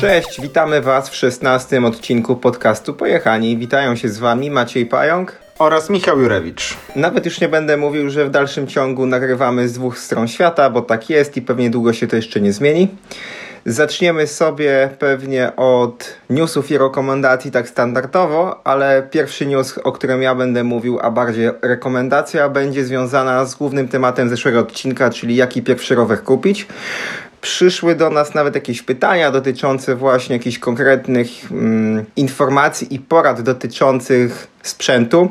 [0.00, 3.56] Cześć, witamy Was w 16 odcinku podcastu Pojechani.
[3.56, 6.76] Witają się z Wami Maciej Pająk oraz Michał Jurewicz.
[6.96, 10.82] Nawet już nie będę mówił, że w dalszym ciągu nagrywamy z dwóch stron świata, bo
[10.82, 12.88] tak jest i pewnie długo się to jeszcze nie zmieni.
[13.66, 20.34] Zaczniemy sobie pewnie od newsów i rekomendacji tak standardowo, ale pierwszy news, o którym ja
[20.34, 25.94] będę mówił, a bardziej rekomendacja, będzie związana z głównym tematem zeszłego odcinka, czyli jaki pierwszy
[25.94, 26.66] rower kupić
[27.40, 34.46] przyszły do nas nawet jakieś pytania dotyczące właśnie jakichś konkretnych mm, informacji i porad dotyczących
[34.62, 35.30] sprzętu,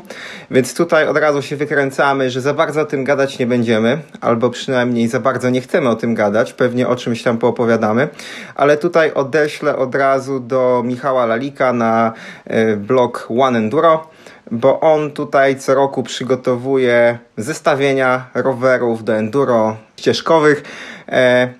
[0.51, 4.49] więc tutaj od razu się wykręcamy, że za bardzo o tym gadać nie będziemy, albo
[4.49, 8.07] przynajmniej za bardzo nie chcemy o tym gadać, pewnie o czymś tam poopowiadamy,
[8.55, 12.13] ale tutaj odeślę od razu do Michała Lalika na
[12.51, 14.07] y, blog One Enduro,
[14.51, 20.63] bo on tutaj co roku przygotowuje zestawienia rowerów do enduro ścieżkowych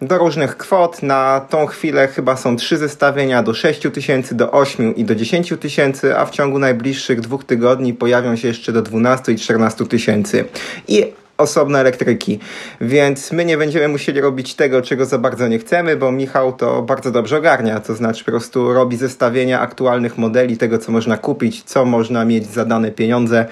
[0.02, 1.04] do różnych kwot.
[1.04, 5.54] Na tą chwilę chyba są trzy zestawienia do 6 tysięcy, do 8 i do 10
[5.60, 10.46] tysięcy, a w ciągu najbliższych dwóch tygodni pojawią się jeszcze do 12 i 14 tysięcy.
[10.88, 11.06] I
[11.40, 12.40] osobne elektryki,
[12.82, 16.82] więc my nie będziemy musieli robić tego, czego za bardzo nie chcemy, bo Michał to
[16.82, 21.64] bardzo dobrze ogarnia, to znaczy po prostu robi zestawienia aktualnych modeli, tego co można kupić,
[21.64, 23.46] co można mieć za dane pieniądze,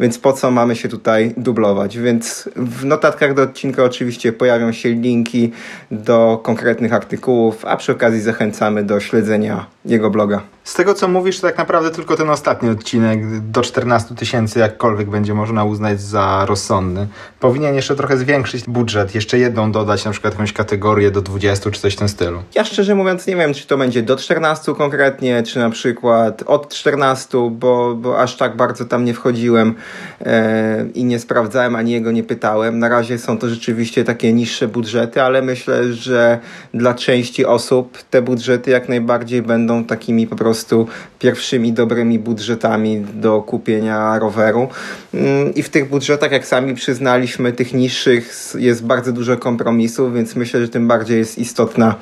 [0.00, 4.88] więc po co mamy się tutaj dublować, więc w notatkach do odcinka oczywiście pojawią się
[4.88, 5.52] linki
[5.90, 10.42] do konkretnych artykułów, a przy okazji zachęcamy do śledzenia jego bloga.
[10.64, 15.10] Z tego co mówisz, to tak naprawdę tylko ten ostatni odcinek do 14 tysięcy, jakkolwiek
[15.10, 17.08] będzie można uznać za rozsądny.
[17.42, 21.80] Powinien jeszcze trochę zwiększyć budżet, jeszcze jedną dodać, na przykład jakąś kategorię do 20 czy
[21.80, 22.42] coś w tym stylu.
[22.54, 26.74] Ja szczerze mówiąc nie wiem, czy to będzie do 14 konkretnie, czy na przykład od
[26.74, 29.74] 14, bo, bo aż tak bardzo tam nie wchodziłem
[30.20, 32.78] e, i nie sprawdzałem, ani jego nie pytałem.
[32.78, 36.38] Na razie są to rzeczywiście takie niższe budżety, ale myślę, że
[36.74, 40.86] dla części osób te budżety jak najbardziej będą takimi po prostu
[41.18, 44.68] pierwszymi dobrymi budżetami do kupienia roweru.
[45.14, 50.36] Mm, I w tych budżetach, jak sami przyznaliśmy, tych niższych jest bardzo dużo kompromisów, więc
[50.36, 51.94] myślę, że tym bardziej jest istotna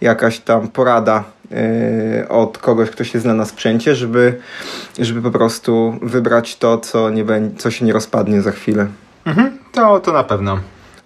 [0.00, 4.38] jakaś tam porada e, od kogoś, kto się zna na sprzęcie, żeby,
[4.98, 7.24] żeby po prostu wybrać to, co, nie,
[7.58, 8.86] co się nie rozpadnie za chwilę.
[9.24, 10.58] Mhm, to, to na pewno.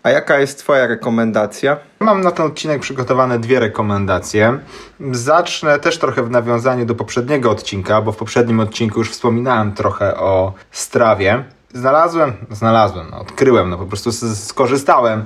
[0.03, 1.77] A jaka jest Twoja rekomendacja?
[2.01, 4.59] Mam na ten odcinek przygotowane dwie rekomendacje.
[5.13, 10.17] Zacznę też trochę w nawiązaniu do poprzedniego odcinka, bo w poprzednim odcinku już wspominałem trochę
[10.17, 11.45] o strawie.
[11.75, 15.25] Znalazłem, znalazłem, no, odkryłem, no po prostu skorzystałem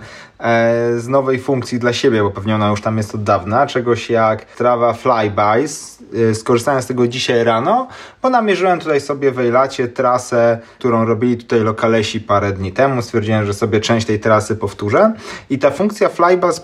[0.96, 4.44] z nowej funkcji dla siebie, bo pewnie ona już tam jest od dawna, czegoś jak
[4.44, 5.98] trawa flybys.
[6.30, 7.88] E, skorzystałem z tego dzisiaj rano,
[8.22, 13.02] bo namierzyłem tutaj sobie w Ejlacie trasę, którą robili tutaj lokalesi parę dni temu.
[13.02, 15.12] Stwierdziłem, że sobie część tej trasy powtórzę.
[15.50, 16.62] I ta funkcja flybus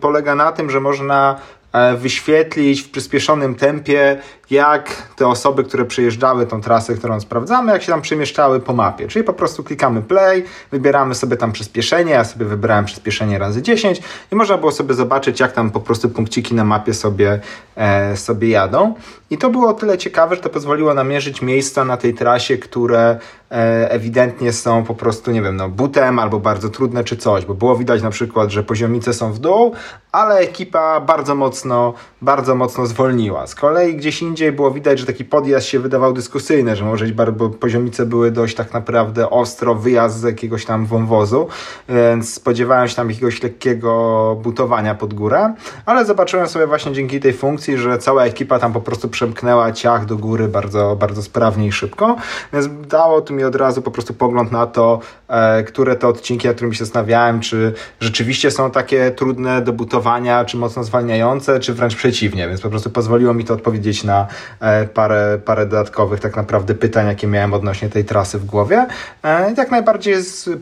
[0.00, 1.40] polega na tym, że można
[1.72, 7.82] e, wyświetlić w przyspieszonym tempie jak te osoby, które przejeżdżały tą trasę, którą sprawdzamy, jak
[7.82, 9.08] się tam przemieszczały po mapie.
[9.08, 14.02] Czyli po prostu klikamy play, wybieramy sobie tam przyspieszenie, ja sobie wybrałem przyspieszenie razy 10
[14.32, 17.40] i można było sobie zobaczyć, jak tam po prostu punkciki na mapie sobie,
[17.76, 18.94] e, sobie jadą.
[19.30, 23.18] I to było o tyle ciekawe, że to pozwoliło namierzyć miejsca na tej trasie, które
[23.50, 27.54] e, ewidentnie są po prostu, nie wiem, no butem albo bardzo trudne czy coś, bo
[27.54, 29.74] było widać na przykład, że poziomice są w dół,
[30.12, 33.46] ale ekipa bardzo mocno, bardzo mocno zwolniła.
[33.46, 37.06] Z kolei gdzieś indziej indziej było widać, że taki podjazd się wydawał dyskusyjny, że może
[37.32, 41.48] bo poziomice były dość tak naprawdę ostro, wyjazd z jakiegoś tam wąwozu,
[41.88, 45.54] więc spodziewałem się tam jakiegoś lekkiego butowania pod górę,
[45.86, 50.04] ale zobaczyłem sobie właśnie dzięki tej funkcji, że cała ekipa tam po prostu przemknęła ciach
[50.04, 52.16] do góry bardzo, bardzo sprawnie i szybko,
[52.52, 55.00] więc dało to mi od razu po prostu pogląd na to,
[55.66, 60.56] które te odcinki, nad którymi się zastanawiałem, czy rzeczywiście są takie trudne do butowania, czy
[60.56, 64.26] mocno zwalniające, czy wręcz przeciwnie, więc po prostu pozwoliło mi to odpowiedzieć na
[64.60, 68.86] E, parę, parę dodatkowych tak naprawdę pytań, jakie miałem odnośnie tej trasy w głowie.
[69.24, 70.14] E, jak najbardziej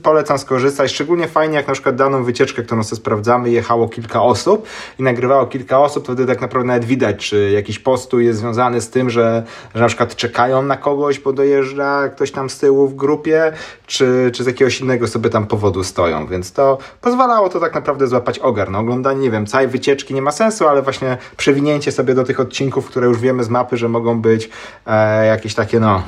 [0.03, 4.67] polecam skorzystać, szczególnie fajnie jak na przykład daną wycieczkę, którą sobie sprawdzamy, jechało kilka osób
[4.99, 8.81] i nagrywało kilka osób, to wtedy tak naprawdę nawet widać, czy jakiś postój jest związany
[8.81, 9.43] z tym, że,
[9.75, 13.53] że na przykład czekają na kogoś, bo dojeżdża ktoś tam z tyłu w grupie,
[13.87, 18.07] czy, czy z jakiegoś innego sobie tam powodu stoją, więc to pozwalało to tak naprawdę
[18.07, 18.71] złapać ogar.
[18.71, 22.41] No, oglądanie, nie wiem, całej wycieczki nie ma sensu, ale właśnie przewinięcie sobie do tych
[22.41, 24.51] odcinków, które już wiemy z mapy, że mogą być
[24.87, 26.03] e, jakieś takie no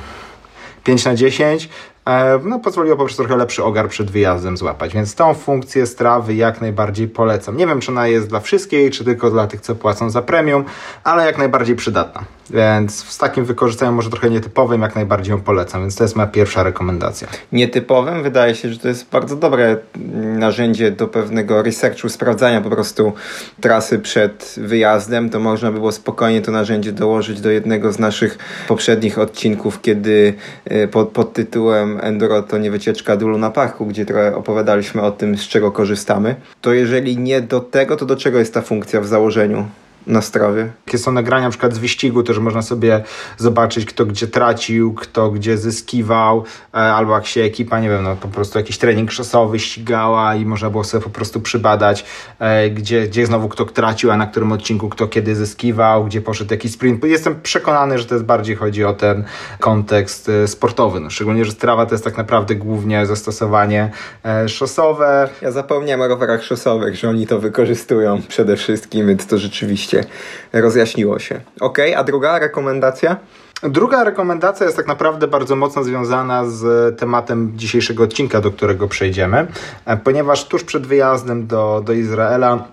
[0.84, 1.68] 5 na 10,
[2.06, 4.94] e, no, pozwoliło po prostu trochę lepszy ogar przed wyjazdem złapać.
[4.94, 7.56] Więc tą funkcję strawy jak najbardziej polecam.
[7.56, 10.64] Nie wiem, czy ona jest dla wszystkich, czy tylko dla tych, co płacą za premium,
[11.04, 12.24] ale jak najbardziej przydatna.
[12.50, 16.28] Więc z takim wykorzystaniem może trochę nietypowym jak najbardziej ją polecam, więc to jest moja
[16.28, 17.28] pierwsza rekomendacja.
[17.52, 19.76] Nietypowym wydaje się, że to jest bardzo dobre
[20.14, 23.12] narzędzie do pewnego researchu, sprawdzania po prostu
[23.60, 25.30] trasy przed wyjazdem.
[25.30, 28.38] To można było spokojnie to narzędzie dołożyć do jednego z naszych
[28.68, 30.34] poprzednich odcinków, kiedy
[30.72, 35.10] y, pod, pod tytułem Enduro to nie wycieczka do Luna Parku, gdzie trochę opowiadaliśmy o
[35.10, 36.36] tym, z czego korzystamy.
[36.60, 39.68] To jeżeli nie do tego, to do czego jest ta funkcja w założeniu?
[40.06, 40.72] Na strawie.
[40.86, 43.02] Jakie są nagrania na przykład z wyścigu, też można sobie
[43.36, 48.16] zobaczyć, kto gdzie tracił, kto gdzie zyskiwał, e, albo jak się ekipa, nie wiem, no
[48.16, 52.04] po prostu jakiś trening szosowy ścigała i można było sobie po prostu przybadać,
[52.38, 56.50] e, gdzie, gdzie znowu kto tracił, a na którym odcinku kto kiedy zyskiwał, gdzie poszedł
[56.50, 57.04] jakiś sprint.
[57.04, 59.24] Jestem przekonany, że to jest bardziej chodzi o ten
[59.60, 63.90] kontekst e, sportowy, no, szczególnie, że strawa to jest tak naprawdę głównie zastosowanie
[64.46, 65.28] szosowe.
[65.42, 69.93] Ja zapomniałem o rowerach szosowych, że oni to wykorzystują przede wszystkim, więc to rzeczywiście
[70.52, 71.40] rozjaśniło się.
[71.60, 73.16] Ok, a druga rekomendacja?
[73.62, 79.46] Druga rekomendacja jest tak naprawdę bardzo mocno związana z tematem dzisiejszego odcinka, do którego przejdziemy,
[80.04, 82.64] ponieważ tuż przed wyjazdem do, do Izraela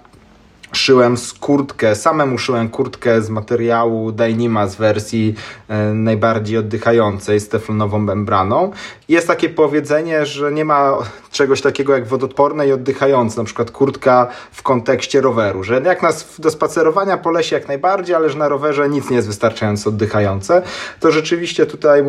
[0.72, 5.36] szyłem z kurtkę, samemu szyłem kurtkę z materiału Dynima z wersji
[5.68, 8.72] e, najbardziej oddychającej z teflonową membraną.
[9.10, 10.98] Jest takie powiedzenie, że nie ma
[11.32, 16.36] czegoś takiego jak wodoodporne i oddychające, na przykład kurtka w kontekście roweru, że jak nas
[16.40, 20.62] do spacerowania po lesie jak najbardziej, ale że na rowerze nic nie jest wystarczająco oddychające,
[21.00, 22.04] to rzeczywiście tutaj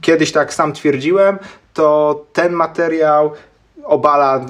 [0.00, 1.38] kiedyś tak sam twierdziłem,
[1.74, 3.32] to ten materiał
[3.88, 4.46] obala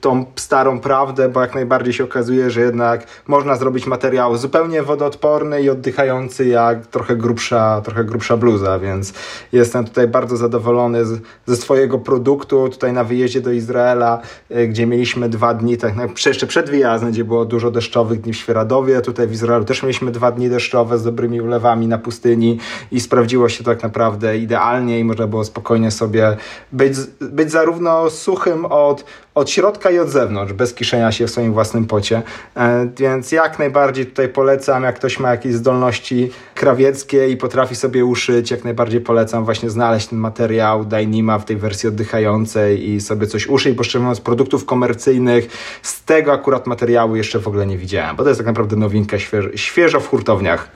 [0.00, 5.62] tą starą prawdę, bo jak najbardziej się okazuje, że jednak można zrobić materiał zupełnie wodoodporny
[5.62, 9.12] i oddychający jak trochę grubsza, trochę grubsza bluza, więc
[9.52, 12.68] jestem tutaj bardzo zadowolony z, ze swojego produktu.
[12.68, 14.20] Tutaj na wyjeździe do Izraela,
[14.50, 15.94] e, gdzie mieliśmy dwa dni, tak
[16.26, 20.10] jeszcze przed wyjazdem, gdzie było dużo deszczowych dni w Świeradowie, tutaj w Izraelu też mieliśmy
[20.10, 22.58] dwa dni deszczowe z dobrymi ulewami na pustyni
[22.92, 26.36] i sprawdziło się to tak naprawdę idealnie i można było spokojnie sobie
[26.72, 29.04] być, być zarówno suchym od,
[29.34, 32.22] od środka i od zewnątrz, bez kiszenia się w swoim własnym pocie.
[32.56, 38.04] E, więc jak najbardziej tutaj polecam, jak ktoś ma jakieś zdolności krawieckie i potrafi sobie
[38.04, 43.26] uszyć, jak najbardziej polecam właśnie znaleźć ten materiał Dynima w tej wersji oddychającej i sobie
[43.26, 45.48] coś uszyć, bo szczerze mówiąc produktów komercyjnych
[45.82, 49.18] z tego akurat materiału jeszcze w ogóle nie widziałem, bo to jest tak naprawdę nowinka
[49.18, 50.70] świeżo, świeżo w hurtowniach.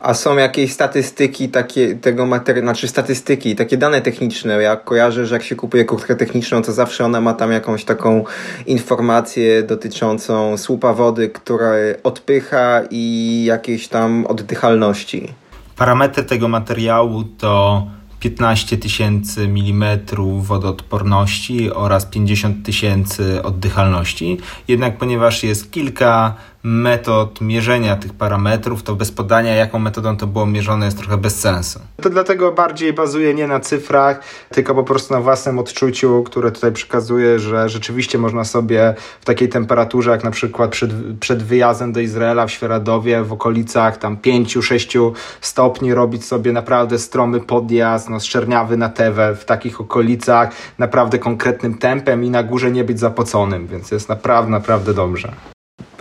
[0.00, 4.62] A są jakieś statystyki takie tego materiału, znaczy statystyki, takie dane techniczne.
[4.62, 8.24] Ja kojarzę, że jak się kupuje kurtkę techniczną, to zawsze ona ma tam jakąś taką
[8.66, 15.28] informację dotyczącą słupa wody, która odpycha i jakiejś tam oddychalności.
[15.76, 17.86] Parametry tego materiału to
[18.20, 24.38] 15 tysięcy milimetrów wodoodporności oraz 50 tysięcy oddychalności.
[24.68, 30.46] Jednak ponieważ jest kilka metod mierzenia tych parametrów, to bez podania, jaką metodą to było
[30.46, 31.80] mierzone, jest trochę bez sensu.
[32.02, 34.20] To dlatego bardziej bazuje nie na cyfrach,
[34.50, 39.48] tylko po prostu na własnym odczuciu, które tutaj przekazuje, że rzeczywiście można sobie w takiej
[39.48, 40.90] temperaturze, jak na przykład przed,
[41.20, 47.40] przed wyjazdem do Izraela w Świeradowie, w okolicach tam 5-6 stopni, robić sobie naprawdę stromy
[47.40, 52.84] podjazd, no szczerniawy na tewę w takich okolicach, naprawdę konkretnym tempem i na górze nie
[52.84, 55.32] być zapoconym, więc jest naprawdę, naprawdę dobrze.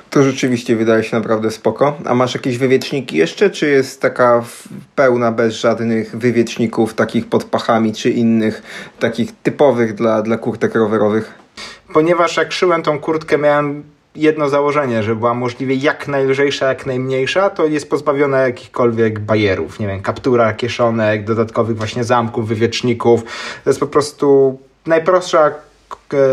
[0.10, 1.98] To rzeczywiście wydaje się naprawdę spoko.
[2.06, 4.44] A masz jakieś wywieczniki jeszcze, czy jest taka
[4.96, 8.62] pełna bez żadnych wywieczników takich pod pachami, czy innych
[9.00, 11.34] takich typowych dla, dla kurtek rowerowych?
[11.94, 13.84] Ponieważ jak szyłem tą kurtkę miałem
[14.16, 19.88] jedno założenie, że była możliwie jak najlżejsza, jak najmniejsza, to jest pozbawiona jakichkolwiek bajerów, nie
[19.88, 23.24] wiem, kaptura, kieszonek, dodatkowych właśnie zamków, wywieczników.
[23.64, 25.52] To jest po prostu najprostsza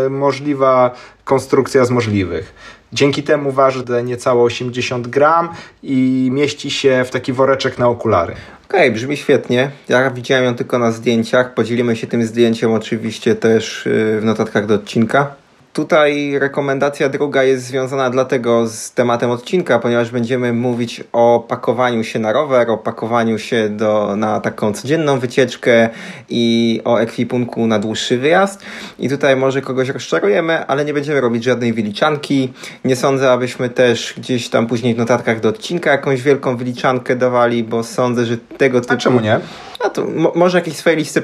[0.09, 2.53] możliwa konstrukcja z możliwych.
[2.93, 5.49] Dzięki temu waży niecałe 80 gram
[5.83, 8.33] i mieści się w taki woreczek na okulary.
[8.69, 9.71] Okej, okay, brzmi świetnie.
[9.89, 11.53] Ja widziałem ją tylko na zdjęciach.
[11.53, 15.35] Podzielimy się tym zdjęciem oczywiście też y, w notatkach do odcinka.
[15.77, 22.19] Tutaj rekomendacja druga jest związana dlatego z tematem odcinka, ponieważ będziemy mówić o pakowaniu się
[22.19, 25.89] na rower, o pakowaniu się do, na taką codzienną wycieczkę
[26.29, 28.65] i o ekwipunku na dłuższy wyjazd.
[28.99, 32.53] I tutaj może kogoś rozczarujemy, ale nie będziemy robić żadnej wyliczanki.
[32.85, 37.63] Nie sądzę, abyśmy też gdzieś tam później w notatkach do odcinka jakąś wielką wyliczankę dawali,
[37.63, 38.93] bo sądzę, że tego typu...
[38.93, 39.39] A czemu nie?
[39.83, 41.21] No to mo może jakieś swoje listy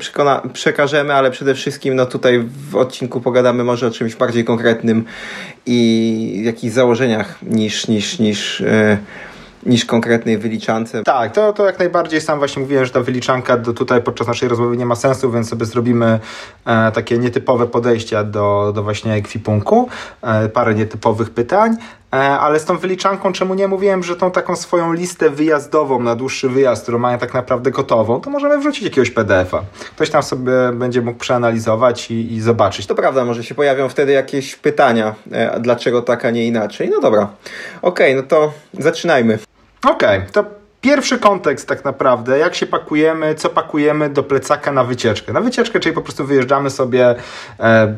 [0.53, 5.05] przekażemy, ale przede wszystkim no tutaj w odcinku pogadamy może o czymś bardziej konkretnym
[5.65, 8.97] i jakichś założeniach niż, niż, niż yy,
[9.65, 11.03] niż konkretnej wyliczance.
[11.03, 14.49] Tak, to, to jak najbardziej sam właśnie mówiłem, że ta wyliczanka do tutaj podczas naszej
[14.49, 16.19] rozmowy nie ma sensu, więc sobie zrobimy
[16.65, 19.89] e, takie nietypowe podejścia do, do właśnie ekwipunku,
[20.21, 21.77] e, parę nietypowych pytań.
[22.13, 26.15] E, ale z tą wyliczanką, czemu nie mówiłem, że tą taką swoją listę wyjazdową na
[26.15, 29.61] dłuższy wyjazd, którą mają tak naprawdę gotową, to możemy wrzucić jakiegoś PDF-a.
[29.95, 32.87] Ktoś tam sobie będzie mógł przeanalizować i, i zobaczyć.
[32.87, 36.89] To prawda, może się pojawią wtedy jakieś pytania, e, dlaczego tak, a nie inaczej.
[36.89, 37.29] No dobra,
[37.81, 39.39] okej, okay, no to zaczynajmy.
[39.83, 40.45] Okej, okay, to
[40.81, 45.33] pierwszy kontekst tak naprawdę, jak się pakujemy, co pakujemy do plecaka na wycieczkę.
[45.33, 47.15] Na wycieczkę, czyli po prostu wyjeżdżamy sobie
[47.59, 47.97] e,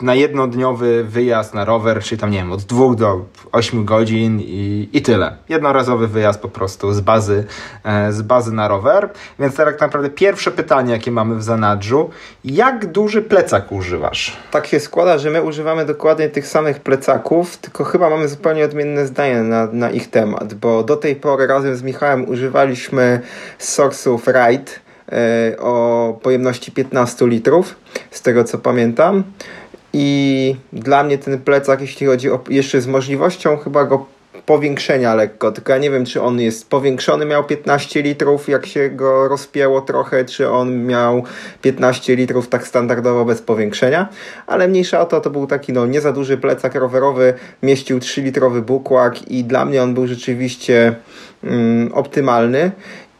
[0.00, 4.88] na jednodniowy wyjazd na rower, czyli tam nie wiem, od dwóch do 8 godzin i,
[4.92, 5.36] i tyle.
[5.48, 7.44] Jednorazowy wyjazd po prostu z bazy,
[7.84, 9.10] e, z bazy na rower.
[9.38, 12.10] Więc tak naprawdę pierwsze pytanie, jakie mamy w zanadrzu,
[12.44, 14.36] jak duży plecak używasz?
[14.50, 19.06] Tak się składa, że my używamy dokładnie tych samych plecaków, tylko chyba mamy zupełnie odmienne
[19.06, 23.20] zdanie na, na ich temat, bo do tej pory razem z Michałem używaliśmy
[23.60, 24.72] source'ów Ride
[25.12, 27.74] e, o pojemności 15 litrów,
[28.10, 29.24] z tego co pamiętam.
[29.96, 34.06] I dla mnie ten plecak, jeśli chodzi o jeszcze z możliwością chyba go
[34.46, 38.90] powiększenia lekko, tylko ja nie wiem, czy on jest powiększony, miał 15 litrów, jak się
[38.90, 41.24] go rozpięło trochę, czy on miał
[41.62, 44.08] 15 litrów tak standardowo bez powiększenia,
[44.46, 48.60] ale mniejsza o to, to był taki no nie za duży plecak rowerowy, mieścił 3-litrowy
[48.60, 50.94] bukłak i dla mnie on był rzeczywiście
[51.44, 52.70] mm, optymalny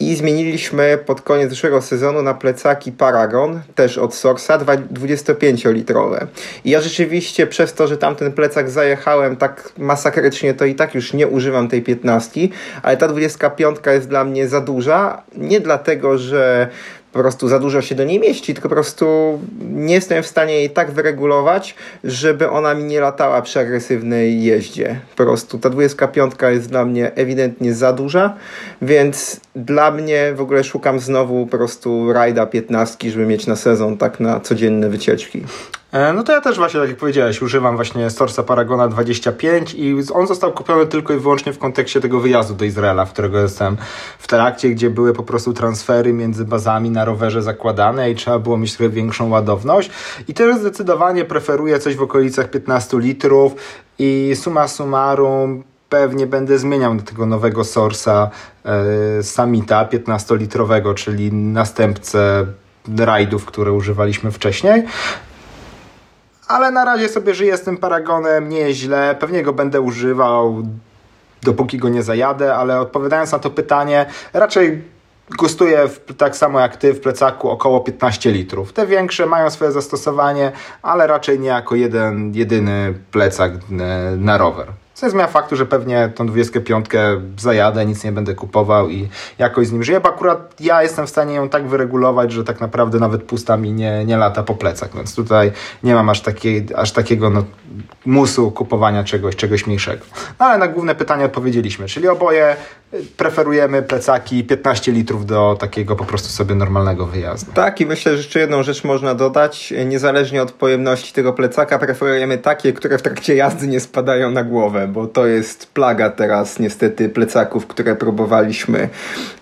[0.01, 6.27] i zmieniliśmy pod koniec zeszłego sezonu na plecaki Paragon, też od Sorsa, 25-litrowe.
[6.65, 11.13] I ja rzeczywiście przez to, że tamten plecak zajechałem tak masakrycznie, to i tak już
[11.13, 12.41] nie używam tej 15,
[12.83, 15.23] ale ta 25 jest dla mnie za duża.
[15.37, 16.69] Nie dlatego, że
[17.15, 20.55] po prostu za dużo się do niej mieści, tylko po prostu nie jestem w stanie
[20.55, 25.01] jej tak wyregulować, żeby ona mi nie latała przy agresywnej jeździe.
[25.17, 28.37] Po prostu ta 25 jest dla mnie ewidentnie za duża,
[28.83, 33.99] więc dla mnie w ogóle szukam znowu po prostu rajda 15, żeby mieć na sezon
[33.99, 35.43] tak na codzienne wycieczki.
[35.95, 39.97] E, no to ja też właśnie, tak jak powiedziałeś, używam właśnie Storsa Paragona 25 i
[40.15, 43.77] on został kupiony tylko i wyłącznie w kontekście tego wyjazdu do Izraela, w którego jestem
[44.19, 48.59] w trakcie, gdzie były po prostu transfery między bazami na rowerze zakładane i trzeba było
[48.59, 49.91] mieć trochę większą ładowność.
[50.29, 53.55] I też zdecydowanie preferuję coś w okolicach 15 litrów
[53.99, 58.31] i suma summarum pewnie będę zmieniał do tego nowego Sorsa
[58.65, 62.47] e, Samita 15-litrowego, czyli następcę
[62.99, 64.85] rajdów, które używaliśmy wcześniej
[66.49, 69.17] ale na razie sobie żyję z tym paragonem nieźle.
[69.21, 70.63] Pewnie go będę używał
[71.43, 74.83] dopóki go nie zajadę, ale odpowiadając na to pytanie, raczej
[75.39, 78.73] gustuję w, tak samo jak ty w plecaku około 15 litrów.
[78.73, 83.57] Te większe mają swoje zastosowanie, ale raczej nie jako jeden, jedyny plecak e,
[84.17, 84.67] na rower.
[84.95, 86.87] Co nie zmienia faktu, że pewnie tą 25
[87.39, 89.09] zajadę, nic nie będę kupował i
[89.39, 92.61] jakoś z nim żyję, bo akurat ja jestem w stanie ją tak wyregulować, że tak
[92.61, 96.67] naprawdę nawet pusta mi nie, nie lata po plecach, więc tutaj nie mam aż, takiej,
[96.77, 97.45] aż takiego no,
[98.07, 100.05] musu kupowania czegoś, czegoś mniejszego.
[100.41, 102.57] No, ale na główne pytanie odpowiedzieliśmy, czyli oboje
[103.17, 107.53] preferujemy plecaki 15 litrów do takiego po prostu sobie normalnego wyjazdu.
[107.53, 112.39] Tak i myślę, że jeszcze jedną rzecz można dodać, niezależnie od pojemności tego plecaka preferujemy
[112.39, 117.09] takie, które w trakcie jazdy nie spadają na głowę, bo to jest plaga teraz niestety
[117.09, 118.89] plecaków, które próbowaliśmy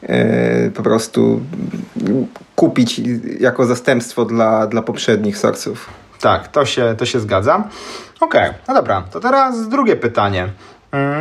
[0.03, 1.41] e, po prostu
[2.57, 3.01] kupić
[3.41, 5.91] jako zastępstwo dla, dla poprzednich sorców.
[6.21, 7.69] Tak, to się, to się zgadza.
[8.21, 10.49] Okej, okay, no dobra, to teraz drugie pytanie.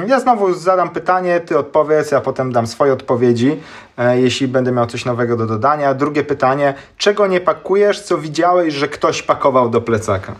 [0.08, 3.60] Ja znowu zadam pytanie, ty odpowiedz, ja potem dam swoje odpowiedzi,
[4.14, 5.94] jeśli będę miał coś nowego do dodania.
[5.94, 10.36] Drugie pytanie, czego nie pakujesz, co widziałeś, że ktoś pakował do plecaka?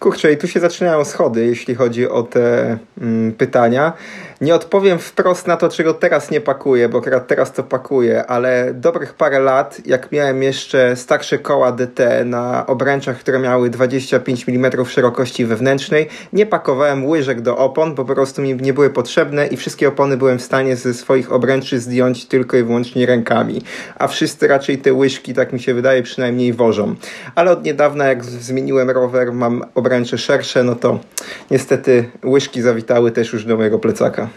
[0.00, 3.92] Kurczę, i tu się zaczynają schody, jeśli chodzi o te mm, pytania.
[4.40, 8.74] Nie odpowiem wprost na to, czego teraz nie pakuję, bo akurat teraz to pakuję, ale
[8.74, 14.84] dobrych parę lat, jak miałem jeszcze starsze koła DT na obręczach, które miały 25 mm
[14.84, 19.56] szerokości wewnętrznej, nie pakowałem łyżek do opon, bo po prostu mi nie były potrzebne i
[19.56, 23.62] wszystkie opony byłem w stanie ze swoich obręczy zdjąć tylko i wyłącznie rękami.
[23.98, 26.94] A wszyscy raczej te łyżki, tak mi się wydaje, przynajmniej wożą.
[27.34, 31.00] Ale od niedawna, jak zmieniłem rower, mam obręcze szersze, no to
[31.50, 34.28] niestety łyżki zawitały też już do mojego plecaka.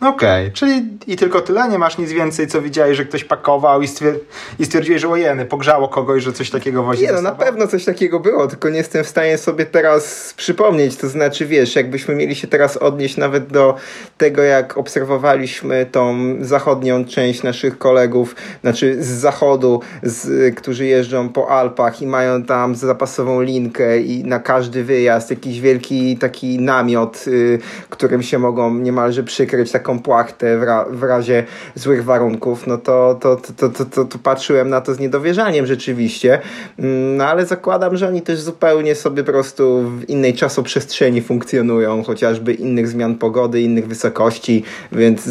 [0.00, 1.68] Okej, okay, czyli i tylko tyle?
[1.68, 4.14] Nie masz nic więcej, co widziałeś, że ktoś pakował i, stwier
[4.58, 7.84] i stwierdziłeś, że ojeny, pogrzało kogoś, że coś takiego wozi Nie, no na pewno coś
[7.84, 10.96] takiego było, tylko nie jestem w stanie sobie teraz przypomnieć.
[10.96, 13.74] To znaczy, wiesz, jakbyśmy mieli się teraz odnieść nawet do
[14.18, 21.50] tego, jak obserwowaliśmy tą zachodnią część naszych kolegów, znaczy z zachodu, z, którzy jeżdżą po
[21.50, 27.58] Alpach i mają tam zapasową linkę i na każdy wyjazd jakiś wielki taki namiot, y,
[27.90, 31.44] którym się mogą niemalże przykryć taką wielką płachtę w, ra, w razie
[31.74, 36.40] złych warunków, no to, to, to, to, to, to patrzyłem na to z niedowierzaniem rzeczywiście.
[36.78, 42.02] Mm, no ale zakładam, że oni też zupełnie sobie po prostu w innej czasoprzestrzeni funkcjonują,
[42.02, 45.28] chociażby innych zmian pogody, innych wysokości, więc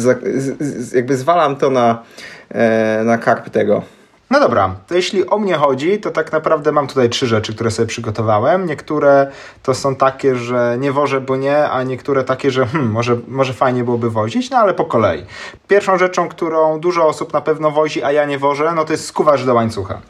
[0.94, 2.02] jakby zwalam to na,
[2.48, 3.99] e, na karp tego.
[4.30, 7.70] No dobra, to jeśli o mnie chodzi, to tak naprawdę mam tutaj trzy rzeczy, które
[7.70, 8.66] sobie przygotowałem.
[8.66, 9.30] Niektóre
[9.62, 13.52] to są takie, że nie wożę, bo nie, a niektóre takie, że hmm, może, może
[13.52, 15.24] fajnie byłoby wozić, no ale po kolei.
[15.68, 19.06] Pierwszą rzeczą, którą dużo osób na pewno wozi, a ja nie wożę, no to jest
[19.06, 20.00] skuwacz do łańcucha.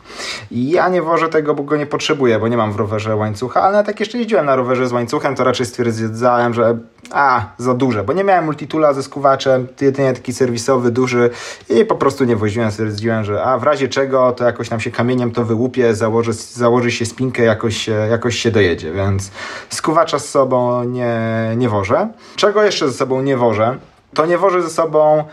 [0.51, 3.63] I ja nie wożę tego, bo go nie potrzebuję, bo nie mam w rowerze łańcucha,
[3.63, 6.79] ale tak jeszcze jeździłem na rowerze z łańcuchem, to raczej stwierdzałem, że
[7.11, 11.31] a, za duże, bo nie miałem multitula ze skuwaczem, jedynie taki serwisowy, duży
[11.69, 14.91] i po prostu nie woziłem, stwierdziłem, że a w razie czego to jakoś nam się
[14.91, 19.31] kamieniem to wyłupie, założy, założy się spinkę, jakoś, jakoś się dojedzie, więc
[19.71, 21.19] skuwacza z sobą nie,
[21.57, 22.09] nie wożę.
[22.37, 23.79] Czego jeszcze ze sobą nie wożę?
[24.15, 25.25] To nie wożę ze sobą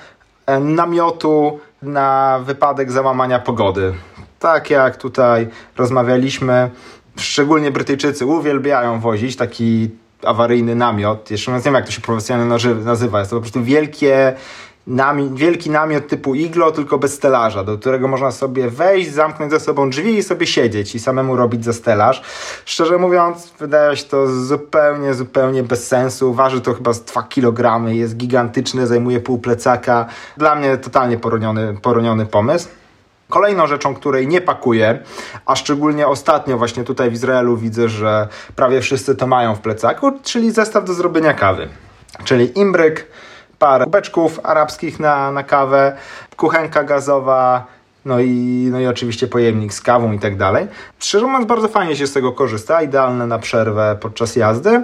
[0.46, 3.94] e, namiotu na wypadek załamania pogody.
[4.40, 5.48] Tak jak tutaj
[5.78, 6.70] rozmawialiśmy,
[7.18, 9.90] szczególnie Brytyjczycy uwielbiają wozić taki
[10.24, 11.32] awaryjny namiot.
[11.32, 13.20] Jeszcze nie wiem, jak to się profesjonalnie nazywa.
[13.20, 14.34] Jest to po prostu wielkie,
[14.88, 19.60] nami, wielki namiot typu iglo, tylko bez stelaża, do którego można sobie wejść, zamknąć za
[19.60, 22.22] sobą drzwi i sobie siedzieć i samemu robić za stelaż.
[22.66, 26.34] Szczerze mówiąc, wydaje się to zupełnie, zupełnie bez sensu.
[26.34, 30.06] Waży to chyba z 2 kg, jest gigantyczny, zajmuje pół plecaka.
[30.38, 32.70] Dla mnie totalnie poroniony, poroniony pomysł.
[33.30, 35.00] Kolejną rzeczą, której nie pakuję,
[35.46, 40.12] a szczególnie ostatnio właśnie tutaj w Izraelu widzę, że prawie wszyscy to mają w plecaku,
[40.24, 41.68] czyli zestaw do zrobienia kawy.
[42.24, 43.08] Czyli imbryk,
[43.60, 45.98] parę kubeczków arabskich na, na kawę,
[46.38, 47.66] kuchenka gazowa,
[48.06, 50.68] no i, no i oczywiście pojemnik z kawą i tak dalej.
[51.00, 54.84] Szczerze mówiąc, bardzo fajnie się z tego korzysta, idealne na przerwę podczas jazdy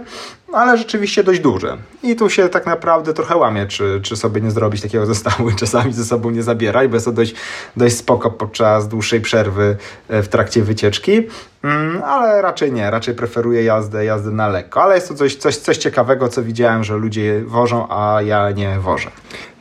[0.53, 1.77] ale rzeczywiście dość duże.
[2.03, 5.55] I tu się tak naprawdę trochę łamie, czy, czy sobie nie zrobić takiego zestawu i
[5.55, 7.36] czasami ze sobą nie zabierać, bo jest to dość,
[7.77, 9.77] dość spoko podczas dłuższej przerwy
[10.10, 11.27] e, w trakcie wycieczki.
[11.63, 14.83] Mm, ale raczej nie, raczej preferuję jazdę, jazdę na lekko.
[14.83, 18.79] Ale jest to coś, coś, coś ciekawego, co widziałem, że ludzie wożą, a ja nie
[18.79, 19.12] wożę.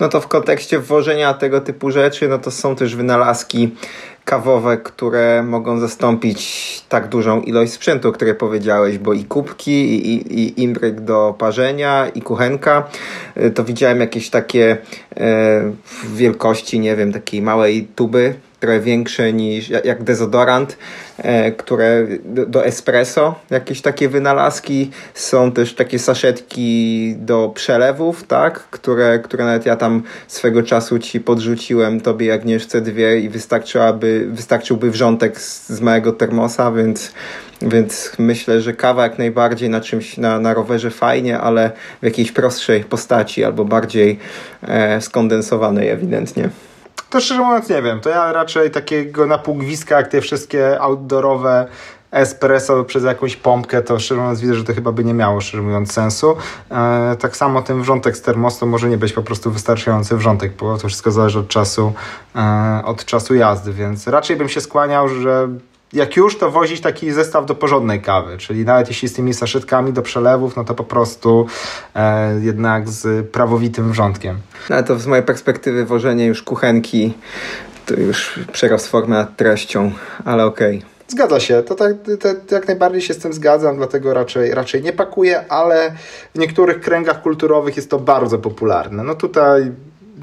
[0.01, 3.75] No to w kontekście wożenia tego typu rzeczy, no to są też wynalazki
[4.25, 10.15] kawowe, które mogą zastąpić tak dużą ilość sprzętu, o której powiedziałeś, bo i kubki, i,
[10.15, 12.89] i, i imbryk do parzenia, i kuchenka.
[13.37, 14.77] Y, to widziałem jakieś takie
[15.17, 15.73] e,
[16.15, 20.79] wielkości, nie wiem, takiej małej tuby trochę większe niż jak dezodorant,
[21.57, 24.91] które do espresso, jakieś takie wynalazki.
[25.15, 31.21] Są też takie saszetki do przelewów, tak, które, które nawet ja tam swego czasu ci
[31.21, 37.13] podrzuciłem, tobie Agnieszce dwie i wystarczyłaby, wystarczyłby wrzątek z, z małego termosa, więc
[37.63, 41.71] więc myślę, że kawa jak najbardziej na czymś, na, na rowerze fajnie, ale
[42.03, 44.19] w jakiejś prostszej postaci albo bardziej
[44.63, 46.49] e, skondensowanej ewidentnie.
[47.13, 48.01] To szczerze mówiąc nie wiem.
[48.01, 51.67] To ja raczej takiego napługwiska jak te wszystkie outdoorowe
[52.11, 55.63] espresso przez jakąś pompkę, to szczerze mówiąc widzę, że to chyba by nie miało, szczerze
[55.63, 56.37] mówiąc, sensu.
[56.71, 60.79] E, tak samo ten wrzątek z termostu może nie być po prostu wystarczający wrzątek, bo
[60.79, 61.93] to wszystko zależy od czasu,
[62.37, 65.49] e, od czasu jazdy, więc raczej bym się skłaniał, że
[65.93, 69.93] jak już, to wozić taki zestaw do porządnej kawy, czyli nawet jeśli z tymi saszetkami
[69.93, 71.47] do przelewów, no to po prostu
[71.95, 74.39] e, jednak z prawowitym wrzątkiem.
[74.71, 77.15] No to z mojej perspektywy wożenie już kuchenki
[77.87, 79.93] to już przerost formy nad treścią,
[80.25, 80.79] ale okej.
[80.79, 80.93] Okay.
[81.09, 81.93] Zgadza się, to tak
[82.47, 85.93] to jak najbardziej się z tym zgadzam, dlatego raczej, raczej nie pakuję, ale
[86.35, 89.05] w niektórych kręgach kulturowych jest to bardzo popularne.
[89.05, 89.73] No tutaj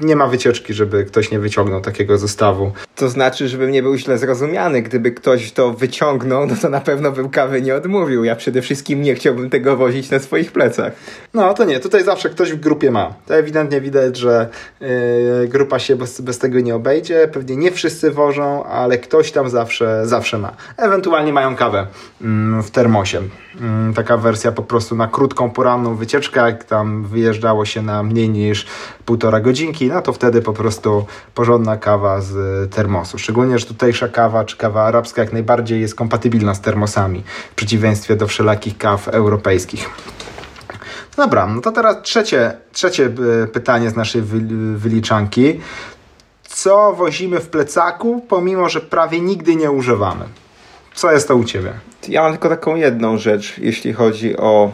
[0.00, 2.72] nie ma wycieczki, żeby ktoś nie wyciągnął takiego zestawu.
[2.96, 4.82] To znaczy, żebym nie był źle zrozumiany.
[4.82, 8.24] Gdyby ktoś to wyciągnął, no to na pewno bym kawy nie odmówił.
[8.24, 10.92] Ja przede wszystkim nie chciałbym tego wozić na swoich plecach.
[11.34, 13.14] No to nie, tutaj zawsze ktoś w grupie ma.
[13.26, 14.48] To ewidentnie widać, że
[14.80, 17.28] yy, grupa się bez, bez tego nie obejdzie.
[17.32, 20.52] Pewnie nie wszyscy wożą, ale ktoś tam zawsze, zawsze ma.
[20.76, 21.86] Ewentualnie mają kawę
[22.20, 22.28] yy,
[22.62, 23.22] w termosie.
[23.54, 28.28] Yy, taka wersja po prostu na krótką poranną wycieczkę, jak tam wyjeżdżało się na mniej
[28.28, 28.66] niż
[29.04, 32.34] półtora godzinki, no to wtedy po prostu porządna kawa z
[32.74, 33.18] termosu.
[33.18, 37.22] Szczególnie, że tutejsza kawa czy kawa arabska jak najbardziej jest kompatybilna z termosami,
[37.52, 39.90] w przeciwieństwie do wszelakich kaw europejskich.
[41.16, 43.10] Dobra, no to teraz trzecie, trzecie
[43.42, 44.22] e, pytanie z naszej
[44.74, 45.60] wyliczanki.
[46.42, 50.24] Co wozimy w plecaku, pomimo że prawie nigdy nie używamy?
[50.94, 51.72] Co jest to u Ciebie?
[52.08, 54.70] Ja mam tylko taką jedną rzecz, jeśli chodzi o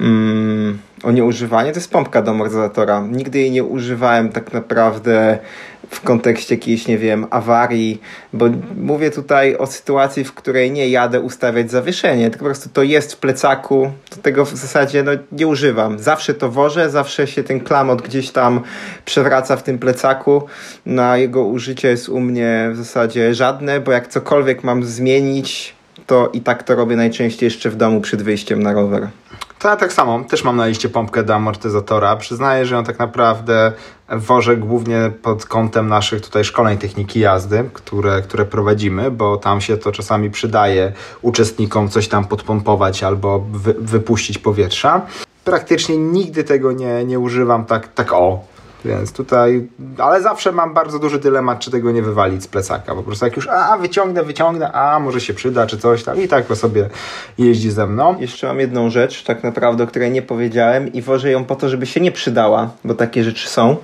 [0.00, 3.06] mm, o nieużywanie, to jest pompka do amortyzatora.
[3.10, 5.38] Nigdy jej nie używałem tak naprawdę
[5.90, 8.00] w kontekście jakiejś, nie wiem, awarii,
[8.32, 12.82] bo mówię tutaj o sytuacji, w której nie jadę ustawiać zawieszenie, tylko po prostu to
[12.82, 15.98] jest w plecaku, to tego w zasadzie no, nie używam.
[15.98, 18.60] Zawsze to wożę, zawsze się ten klamot gdzieś tam
[19.04, 20.42] przewraca w tym plecaku,
[20.86, 25.74] na jego użycie jest u mnie w zasadzie żadne, bo jak cokolwiek mam zmienić,
[26.06, 29.08] to i tak to robię najczęściej jeszcze w domu przed wyjściem na rower.
[29.58, 32.16] To ja tak samo, też mam na liście pompkę do amortyzatora.
[32.16, 33.72] Przyznaję, że ją tak naprawdę
[34.08, 39.76] wożę głównie pod kątem naszych tutaj szkoleń techniki jazdy, które, które prowadzimy, bo tam się
[39.76, 40.92] to czasami przydaje
[41.22, 45.06] uczestnikom coś tam podpompować albo wy, wypuścić powietrza.
[45.44, 48.44] Praktycznie nigdy tego nie, nie używam tak, tak o,
[48.84, 52.94] więc tutaj, ale zawsze mam bardzo duży dylemat, czy tego nie wywalić z plecaka.
[52.94, 56.28] Po prostu jak już, a wyciągnę, wyciągnę, a może się przyda, czy coś tam i
[56.28, 56.88] tak to sobie
[57.38, 58.20] jeździ ze mną.
[58.20, 61.68] Jeszcze mam jedną rzecz, tak naprawdę, o której nie powiedziałem i wożę ją po to,
[61.68, 63.76] żeby się nie przydała, bo takie rzeczy są.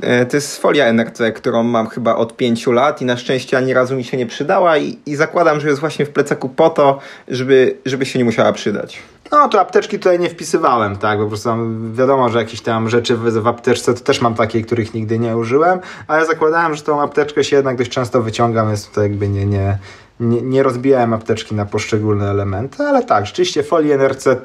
[0.00, 3.74] E, to jest folia NRC, którą mam chyba od pięciu lat i na szczęście ani
[3.74, 6.98] razu mi się nie przydała i, i zakładam, że jest właśnie w plecaku po to,
[7.28, 8.98] żeby, żeby się nie musiała przydać.
[9.32, 11.50] No, to apteczki tutaj nie wpisywałem, tak, po prostu
[11.92, 15.80] wiadomo, że jakieś tam rzeczy w apteczce to też mam takie, których nigdy nie użyłem,
[16.08, 19.78] ale zakładałem, że tą apteczkę się jednak dość często wyciągam, więc tutaj jakby nie, nie,
[20.20, 24.36] nie, nie rozbijałem apteczki na poszczególne elementy, ale tak, rzeczywiście folii NRC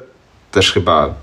[0.50, 1.14] też chyba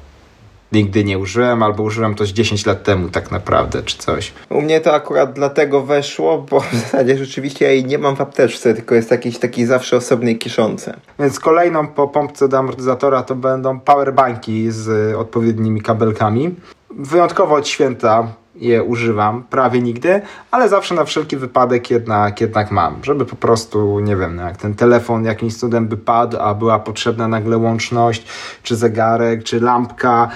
[0.71, 4.33] nigdy nie użyłem, albo użyłem to z 10 lat temu tak naprawdę, czy coś.
[4.49, 8.21] U mnie to akurat dlatego weszło, bo w zasadzie rzeczywiście ja jej nie mam w
[8.21, 10.99] apteczce, tylko jest jakiś taki zawsze osobnej kiszonce.
[11.19, 16.55] Więc kolejną po pompce do amortyzatora to będą powerbanki z odpowiednimi kabelkami.
[16.89, 23.03] Wyjątkowo od święta je używam prawie nigdy, ale zawsze na wszelki wypadek jednak, jednak mam,
[23.03, 27.27] żeby po prostu, nie wiem, jak ten telefon jakimś cudem by padł, a była potrzebna
[27.27, 28.25] nagle łączność,
[28.63, 30.29] czy zegarek, czy lampka,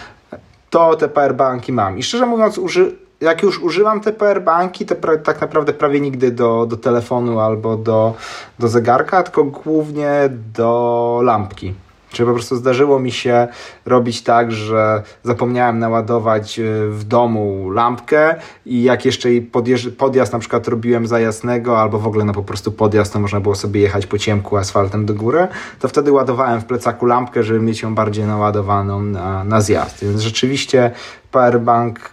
[0.72, 1.98] to te powerbanki mam.
[1.98, 6.32] I szczerze mówiąc, uży jak już używam te powerbanki, to pra tak naprawdę prawie nigdy
[6.32, 8.14] do, do telefonu albo do,
[8.60, 11.74] do zegarka, tylko głównie do lampki.
[12.12, 13.48] Czyli po prostu zdarzyło mi się
[13.86, 19.30] robić tak, że zapomniałem naładować y, w domu lampkę i jak jeszcze
[19.98, 23.40] podjazd na przykład robiłem za jasnego, albo w ogóle na po prostu podjazd, to można
[23.40, 25.48] było sobie jechać po ciemku asfaltem do góry,
[25.80, 30.06] to wtedy ładowałem w plecaku lampkę, żeby mieć ją bardziej naładowaną na, na zjazd.
[30.06, 30.92] Więc rzeczywiście
[31.32, 32.12] powerbank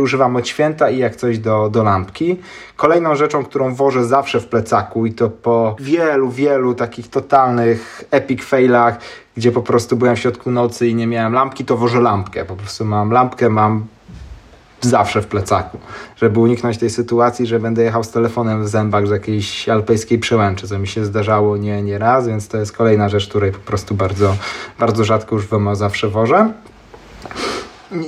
[0.00, 2.36] używam od święta i jak coś do, do lampki.
[2.76, 8.42] Kolejną rzeczą, którą wożę zawsze w plecaku i to po wielu, wielu takich totalnych epic
[8.42, 8.98] failach,
[9.36, 12.44] gdzie po prostu byłem w środku nocy i nie miałem lampki, to wożę lampkę.
[12.44, 13.86] Po prostu mam lampkę, mam
[14.80, 15.78] zawsze w plecaku,
[16.16, 20.68] żeby uniknąć tej sytuacji, że będę jechał z telefonem w zębach z jakiejś alpejskiej przełęczy,
[20.68, 23.94] co mi się zdarzało nie, nie raz, więc to jest kolejna rzecz, której po prostu
[23.94, 24.36] bardzo,
[24.78, 26.52] bardzo rzadko już a zawsze wożę.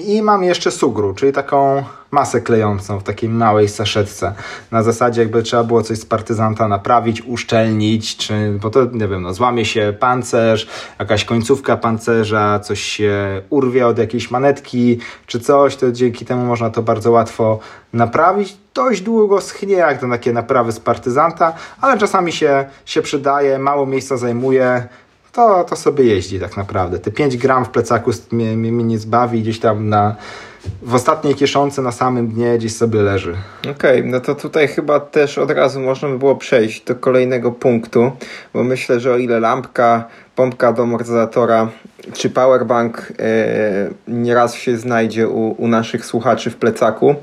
[0.06, 4.34] I mam jeszcze sugru, czyli taką masę klejącą w takiej małej saszetce.
[4.70, 9.22] Na zasadzie jakby trzeba było coś z partyzanta naprawić, uszczelnić, czy, bo to nie wiem,
[9.22, 10.68] no, złamie się pancerz,
[10.98, 16.70] jakaś końcówka pancerza, coś się urwie od jakiejś manetki, czy coś, to dzięki temu można
[16.70, 17.58] to bardzo łatwo
[17.92, 18.56] naprawić.
[18.74, 23.86] Dość długo schnie jak to takie naprawy z partyzanta, ale czasami się, się przydaje, mało
[23.86, 24.88] miejsca zajmuje,
[25.32, 26.98] to, to sobie jeździ tak naprawdę.
[26.98, 30.16] Te 5 gram w plecaku mnie, mnie, nie zbawi gdzieś tam na
[30.82, 33.36] w ostatniej kieszonce na samym dnie gdzieś sobie leży.
[33.60, 37.52] Okej, okay, no to tutaj chyba też od razu można by było przejść do kolejnego
[37.52, 38.12] punktu,
[38.54, 40.04] bo myślę, że o ile lampka,
[40.36, 41.68] pompka do amortyzatora
[42.12, 47.14] czy powerbank e, nieraz się znajdzie u, u naszych słuchaczy w plecaku,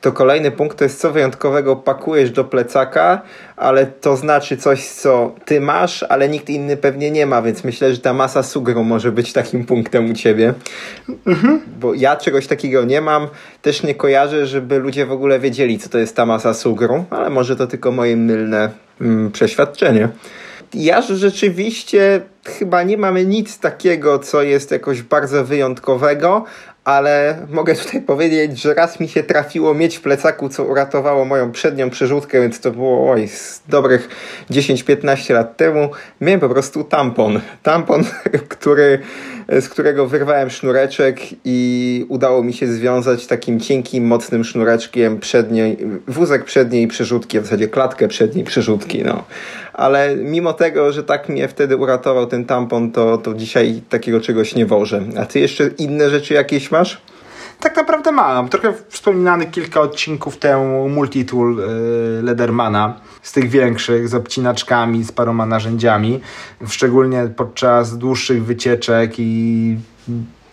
[0.00, 3.22] to kolejny punkt to jest co wyjątkowego pakujesz do plecaka,
[3.56, 7.94] ale to znaczy coś, co ty masz, ale nikt inny pewnie nie ma, więc myślę,
[7.94, 10.54] że ta masa sugru może być takim punktem u ciebie.
[11.26, 11.60] Mhm.
[11.80, 13.28] Bo ja czegoś takiego nie mam,
[13.62, 17.30] też nie kojarzę, żeby ludzie w ogóle wiedzieli, co to jest ta masa sugru, ale
[17.30, 20.08] może to tylko moje mylne mm, przeświadczenie.
[20.74, 26.44] Ja rzeczywiście chyba nie mamy nic takiego, co jest jakoś bardzo wyjątkowego,
[26.86, 31.52] ale mogę tutaj powiedzieć, że raz mi się trafiło mieć w plecaku, co uratowało moją
[31.52, 34.08] przednią przerzutkę, więc to było oj, z dobrych
[34.50, 35.90] 10-15 lat temu.
[36.20, 37.40] Miałem po prostu tampon.
[37.62, 38.04] Tampon,
[38.48, 38.98] który,
[39.48, 46.44] z którego wyrwałem sznureczek i udało mi się związać takim cienkim, mocnym sznureczkiem przedniej, wózek
[46.44, 49.02] przedniej przerzutki, w zasadzie klatkę przedniej przerzutki.
[49.04, 49.24] No.
[49.76, 54.54] Ale mimo tego, że tak mnie wtedy uratował ten tampon, to, to dzisiaj takiego czegoś
[54.54, 55.02] nie wożę.
[55.20, 57.00] A ty jeszcze inne rzeczy jakieś masz?
[57.60, 58.48] Tak naprawdę mam.
[58.48, 65.46] Trochę wspominany kilka odcinków temu multitool yy, Ledermana z tych większych, z obcinaczkami, z paroma
[65.46, 66.20] narzędziami.
[66.68, 69.76] Szczególnie podczas dłuższych wycieczek i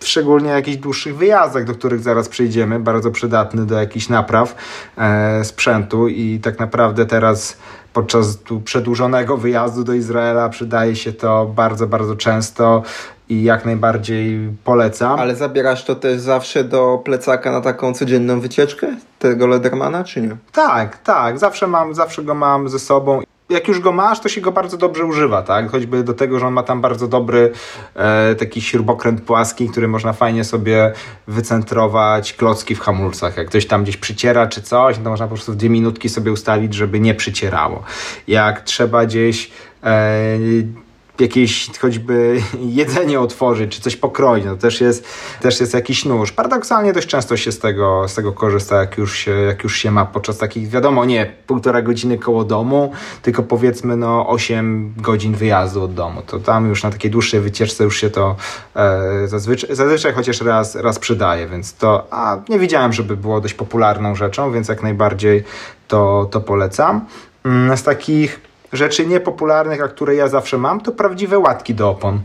[0.02, 4.54] szczególnie jakichś dłuższych wyjazdach, do których zaraz przejdziemy, bardzo przydatny do jakichś napraw
[4.98, 7.56] e, sprzętu i tak naprawdę teraz
[7.94, 12.82] podczas przedłużonego wyjazdu do Izraela przydaje się to bardzo, bardzo często
[13.28, 15.18] i jak najbardziej polecam.
[15.18, 18.86] Ale zabierasz to też zawsze do plecaka na taką codzienną wycieczkę
[19.18, 20.36] tego Ledermana, czy nie?
[20.52, 24.40] Tak, tak, zawsze mam, zawsze go mam ze sobą jak już go masz, to się
[24.40, 25.70] go bardzo dobrze używa, tak?
[25.70, 27.52] Choćby do tego, że on ma tam bardzo dobry
[27.94, 30.92] e, taki śrubokręt płaski, który można fajnie sobie
[31.26, 33.36] wycentrować klocki w hamulcach.
[33.36, 36.32] Jak ktoś tam gdzieś przyciera czy coś, to można po prostu w dwie minutki sobie
[36.32, 37.82] ustawić, żeby nie przycierało.
[38.28, 39.50] Jak trzeba gdzieś
[39.82, 40.38] e,
[41.20, 42.40] jakieś choćby
[42.80, 45.08] jedzenie otworzyć, czy coś pokroić, no też jest,
[45.40, 46.32] też jest jakiś nóż.
[46.32, 49.90] Paradoksalnie dość często się z tego, z tego korzysta, jak już, się, jak już się
[49.90, 55.82] ma podczas takich, wiadomo, nie półtora godziny koło domu, tylko powiedzmy no 8 godzin wyjazdu
[55.82, 56.22] od domu.
[56.26, 58.36] To tam już na takiej dłuższej wycieczce już się to
[58.76, 63.54] e, zazwyczaj, zazwyczaj chociaż raz, raz przydaje, więc to, a nie widziałem, żeby było dość
[63.54, 65.44] popularną rzeczą, więc jak najbardziej
[65.88, 67.04] to, to polecam.
[67.44, 68.40] Mm, z takich
[68.76, 72.20] rzeczy niepopularnych, a które ja zawsze mam, to prawdziwe łatki do opon.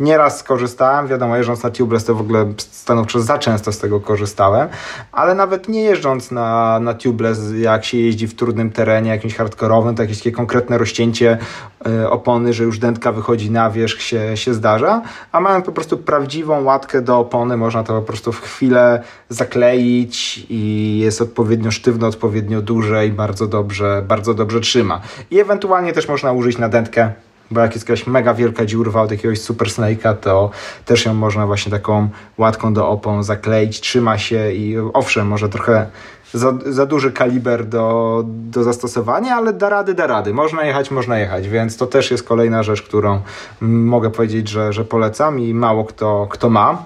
[0.00, 4.68] Nieraz skorzystałem, wiadomo, jeżdżąc na tubeless to w ogóle stanowczo za często z tego korzystałem,
[5.12, 9.94] ale nawet nie jeżdżąc na, na tubeless, jak się jeździ w trudnym terenie, jakimś hardkorowym,
[9.94, 11.38] to jakieś takie konkretne rozcięcie
[11.86, 15.98] y, opony, że już dętka wychodzi na wierzch się, się zdarza, a mając po prostu
[15.98, 22.06] prawdziwą łatkę do opony, można to po prostu w chwilę zakleić i jest odpowiednio sztywno,
[22.06, 25.00] odpowiednio duże i bardzo dobrze, bardzo dobrze trzyma.
[25.30, 27.12] I ewentualnie też można użyć na dętkę
[27.50, 30.50] bo jak jest jakaś mega wielka dziurwa od jakiegoś Super Snake'a, to
[30.84, 35.86] też ją można właśnie taką łatką do opon zakleić, trzyma się i owszem, może trochę
[36.32, 40.34] za, za duży kaliber do, do zastosowania, ale da rady, da rady.
[40.34, 43.20] Można jechać, można jechać, więc to też jest kolejna rzecz, którą
[43.60, 46.84] mogę powiedzieć, że, że polecam i mało kto, kto ma.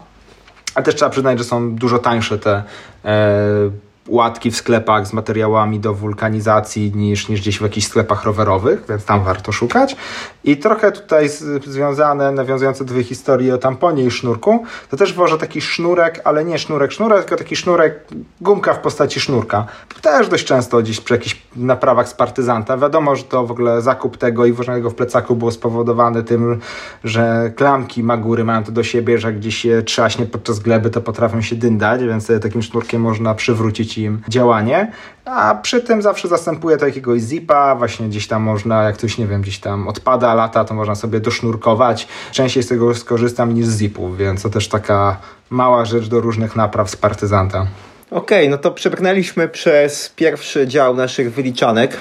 [0.75, 2.63] A też trzeba przyznać, że są dużo tańsze te
[3.05, 3.71] e,
[4.09, 9.05] łatki w sklepach z materiałami do wulkanizacji niż, niż gdzieś w jakichś sklepach rowerowych, więc
[9.05, 9.97] tam warto szukać.
[10.45, 11.29] I trochę tutaj
[11.67, 16.59] związane, nawiązujące do historii o tamponie i sznurku, to też włożę taki sznurek, ale nie
[16.59, 18.05] sznurek sznurek, tylko taki sznurek,
[18.41, 19.67] gumka w postaci sznurka.
[20.03, 22.77] Też dość często gdzieś przy jakichś naprawach z partyzanta.
[22.77, 26.61] Wiadomo, że to w ogóle zakup tego i włożenie go w plecaku było spowodowane tym,
[27.05, 31.43] że klamki Magury mają to do siebie, że gdzieś się trzaśnie podczas gleby, to potrafią
[31.43, 34.93] się dyndać, więc takim sznurkiem można przywrócić im działanie,
[35.25, 39.27] a przy tym zawsze zastępuję to jakiegoś zipa, właśnie gdzieś tam można, jak ktoś, nie
[39.27, 42.09] wiem, gdzieś tam odpada lata, to można sobie dosznurkować.
[42.33, 45.17] Częściej z tego skorzystam niż z zipów, więc to też taka
[45.51, 47.67] mała rzecz do różnych napraw z partyzanta.
[48.11, 51.97] Okej, okay, no to przebrnęliśmy przez pierwszy dział naszych wyliczanek.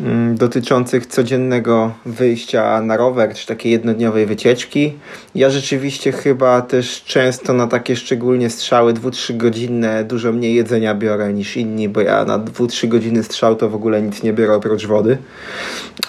[0.00, 4.94] Mm, dotyczących codziennego wyjścia na rower, czy takiej jednodniowej wycieczki.
[5.34, 11.32] Ja rzeczywiście chyba też często na takie szczególnie strzały 2-3 godzinne dużo mniej jedzenia biorę
[11.32, 14.86] niż inni, bo ja na 2-3 godziny strzał to w ogóle nic nie biorę oprócz
[14.86, 15.18] wody.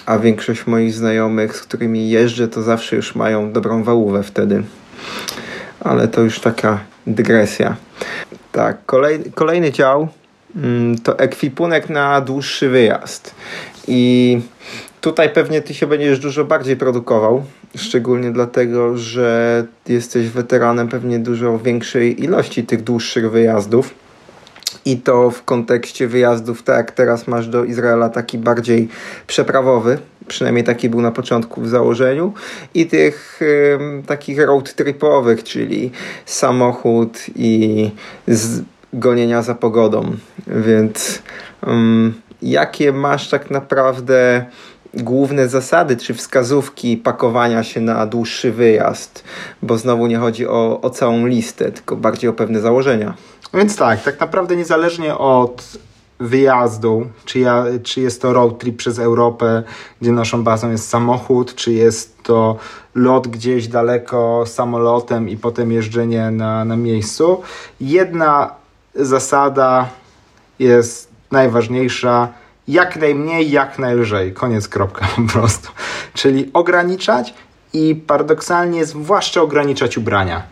[0.06, 4.62] A większość moich znajomych, z którymi jeżdżę, to zawsze już mają dobrą wałówę wtedy.
[5.80, 7.76] Ale to już taka dygresja.
[8.52, 10.08] Tak, kolej, kolejny dział
[11.02, 13.34] to ekwipunek na dłuższy wyjazd.
[13.88, 14.40] I
[15.00, 17.44] tutaj pewnie ty się będziesz dużo bardziej produkował,
[17.76, 23.94] szczególnie dlatego, że jesteś weteranem pewnie dużo większej ilości tych dłuższych wyjazdów.
[24.84, 28.88] I to w kontekście wyjazdów, tak jak teraz masz do Izraela, taki bardziej
[29.26, 32.32] przeprawowy, przynajmniej taki był na początku w założeniu,
[32.74, 35.90] i tych y, takich road tripowych, czyli
[36.26, 37.90] samochód i
[38.28, 40.16] z, gonienia za pogodą.
[40.46, 41.22] Więc
[41.66, 44.46] um, jakie masz tak naprawdę
[44.94, 49.24] główne zasady czy wskazówki pakowania się na dłuższy wyjazd?
[49.62, 53.14] Bo znowu nie chodzi o, o całą listę, tylko bardziej o pewne założenia.
[53.54, 55.78] Więc tak, tak naprawdę niezależnie od
[56.20, 59.62] wyjazdu, czy, ja, czy jest to road trip przez Europę,
[60.00, 62.56] gdzie naszą bazą jest samochód, czy jest to
[62.94, 67.42] lot gdzieś daleko samolotem i potem jeżdżenie na, na miejscu.
[67.80, 68.54] Jedna
[68.98, 69.88] zasada
[70.58, 72.28] jest najważniejsza.
[72.68, 74.32] Jak najmniej, jak najlżej.
[74.32, 75.68] Koniec, kropka po prostu.
[76.14, 77.34] Czyli ograniczać
[77.72, 80.42] i paradoksalnie zwłaszcza ograniczać ubrania.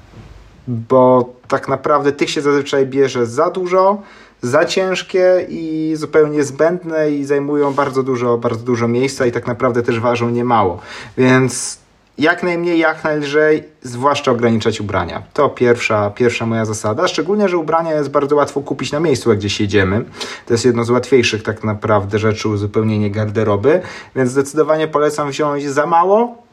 [0.69, 4.03] Bo tak naprawdę tych się zazwyczaj bierze za dużo,
[4.43, 9.83] za ciężkie i zupełnie zbędne i zajmują bardzo dużo, bardzo dużo miejsca i tak naprawdę
[9.83, 10.81] też ważą niemało.
[11.19, 11.79] Więc
[12.19, 15.23] jak najmniej, jak najlżej, zwłaszcza ograniczać ubrania.
[15.33, 17.09] To pierwsza, pierwsza moja zasada.
[17.09, 20.05] Szczególnie, że ubrania jest bardzo łatwo kupić na miejscu, jak gdzieś jedziemy.
[20.47, 23.81] To jest jedno z łatwiejszych tak naprawdę rzeczy uzupełnienie garderoby,
[24.17, 26.46] więc zdecydowanie polecam wziąć za mało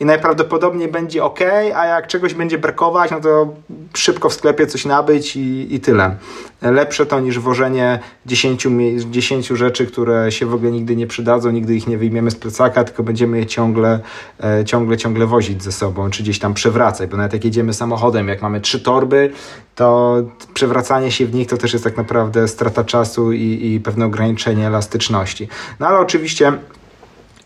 [0.00, 1.40] i najprawdopodobniej będzie ok,
[1.76, 3.54] a jak czegoś będzie brakować, no to
[3.94, 6.16] szybko w sklepie coś nabyć i, i tyle.
[6.62, 8.66] Lepsze to niż wożenie 10,
[9.10, 12.84] 10 rzeczy, które się w ogóle nigdy nie przydadzą, nigdy ich nie wyjmiemy z plecaka,
[12.84, 14.00] tylko będziemy je ciągle,
[14.44, 18.28] e, ciągle, ciągle wozić ze sobą, czy gdzieś tam przewracać, bo nawet jak jedziemy samochodem,
[18.28, 19.32] jak mamy trzy torby,
[19.74, 20.16] to
[20.54, 24.66] przewracanie się w nich to też jest tak naprawdę strata czasu i, i pewne ograniczenie
[24.66, 25.48] elastyczności.
[25.80, 26.52] No ale oczywiście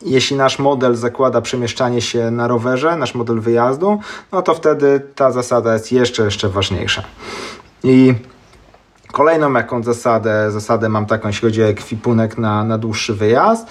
[0.05, 3.99] jeśli nasz model zakłada przemieszczanie się na rowerze, nasz model wyjazdu,
[4.33, 7.03] no to wtedy ta zasada jest jeszcze, jeszcze ważniejsza.
[7.85, 8.15] I
[9.12, 13.67] kolejną jaką zasadę, zasadę mam taką, jeśli chodzi o ekwipunek na, na dłuższy wyjazd,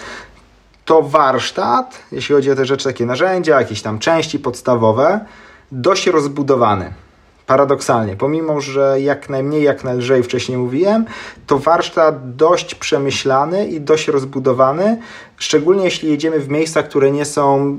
[0.85, 5.25] to warsztat, jeśli chodzi o te rzeczy, takie narzędzia, jakieś tam części podstawowe,
[5.71, 6.93] dość rozbudowany
[7.51, 11.05] paradoksalnie, pomimo że jak najmniej, jak najlżej wcześniej mówiłem,
[11.47, 14.97] to warsztat dość przemyślany i dość rozbudowany,
[15.37, 17.77] szczególnie jeśli jedziemy w miejsca, które nie są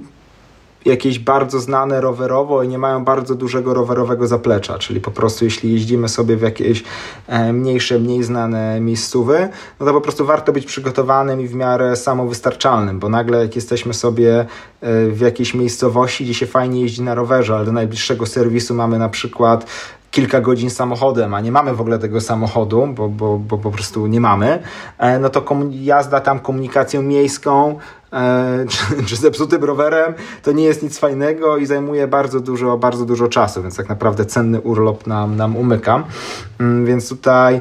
[0.84, 5.72] jakieś bardzo znane rowerowo i nie mają bardzo dużego rowerowego zaplecza, czyli po prostu jeśli
[5.72, 6.84] jeździmy sobie w jakieś
[7.26, 9.48] e, mniejsze, mniej znane miejscowy,
[9.80, 13.94] no to po prostu warto być przygotowanym i w miarę samowystarczalnym, bo nagle jak jesteśmy
[13.94, 14.46] sobie e,
[15.08, 19.08] w jakiejś miejscowości, gdzie się fajnie jeździ na rowerze, ale do najbliższego serwisu mamy na
[19.08, 19.66] przykład
[20.12, 24.06] kilka godzin samochodem, a nie mamy w ogóle tego samochodu, bo, bo, bo po prostu
[24.06, 24.62] nie mamy,
[24.98, 27.78] e, no to jazda tam komunikacją miejską
[28.12, 33.04] e, czy, czy zepsutym rowerem to nie jest nic fajnego i zajmuje bardzo dużo, bardzo
[33.04, 36.04] dużo czasu, więc tak naprawdę cenny urlop nam, nam umyka.
[36.60, 37.60] Mm, więc tutaj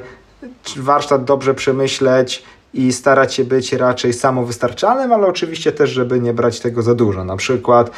[0.78, 6.60] warsztat dobrze przemyśleć, i starać się być raczej samowystarczalnym, ale oczywiście też, żeby nie brać
[6.60, 7.26] tego za dużo.
[7.26, 7.92] Na przykład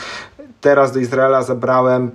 [0.61, 2.11] teraz do Izraela zabrałem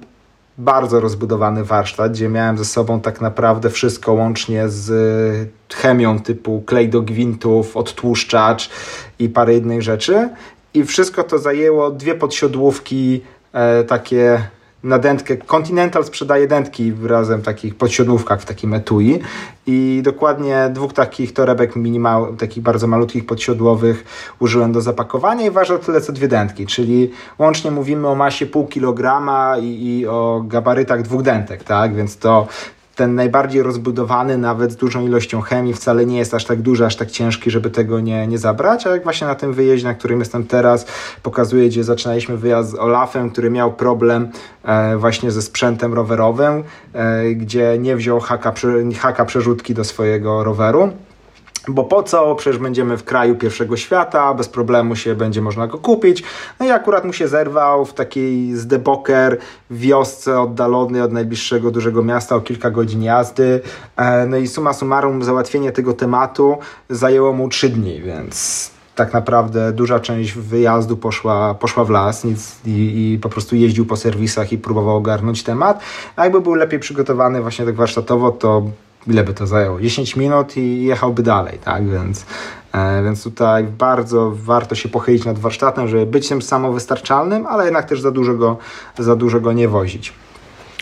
[0.59, 6.89] bardzo rozbudowany warsztat, gdzie miałem ze sobą tak naprawdę wszystko łącznie z chemią typu klej
[6.89, 8.71] do gwintów, odtłuszczacz
[9.19, 10.29] i parę innych rzeczy.
[10.75, 13.21] I wszystko to zajęło dwie podsiodłówki
[13.53, 14.49] e, takie
[14.83, 15.37] na dętkę.
[15.37, 19.21] Continental sprzedaje dętki razem w takich podsiodłówkach w takim etui.
[19.67, 24.05] I dokładnie dwóch takich torebek minimal, takich bardzo malutkich podsiodłowych
[24.39, 28.67] użyłem do zapakowania i waży tyle co dwie dętki, czyli łącznie mówimy o masie pół
[28.67, 32.47] kilograma i, i o gabarytach dwóch dętek, tak, więc to
[32.99, 36.97] ten najbardziej rozbudowany, nawet z dużą ilością chemii, wcale nie jest aż tak duży, aż
[36.97, 38.87] tak ciężki, żeby tego nie, nie zabrać.
[38.87, 40.87] A jak właśnie na tym wyjeździe, na którym jestem teraz,
[41.23, 44.29] pokazuję, gdzie zaczynaliśmy wyjazd z Olafem, który miał problem
[44.65, 48.53] e, właśnie ze sprzętem rowerowym, e, gdzie nie wziął haka,
[48.99, 50.93] haka przerzutki do swojego roweru.
[51.69, 52.35] Bo po co?
[52.35, 56.23] Przecież będziemy w kraju pierwszego świata, bez problemu się będzie można go kupić.
[56.61, 59.39] No i akurat mu się zerwał w takiej zdepoker
[59.71, 63.61] wiosce oddalonej od najbliższego dużego miasta o kilka godzin jazdy.
[63.97, 66.59] E, no i suma summarum załatwienie tego tematu
[66.91, 72.57] zajęło mu trzy dni, więc tak naprawdę duża część wyjazdu poszła, poszła w las nic,
[72.67, 75.81] i, i, po prostu jeździł po serwisach i próbował ogarnąć temat.
[76.17, 78.63] A jakby był lepiej przygotowany właśnie tak warsztatowo, to
[79.09, 79.81] ile by to zajęło?
[79.81, 81.89] 10 minut i jechałby dalej, tak?
[81.89, 82.27] Więc,
[82.73, 87.89] e, więc tutaj bardzo warto się pochylić nad warsztatem, żeby być tym samowystarczalnym, ale jednak
[87.89, 88.57] też za dużo go,
[88.99, 90.13] za dużo go nie wozić.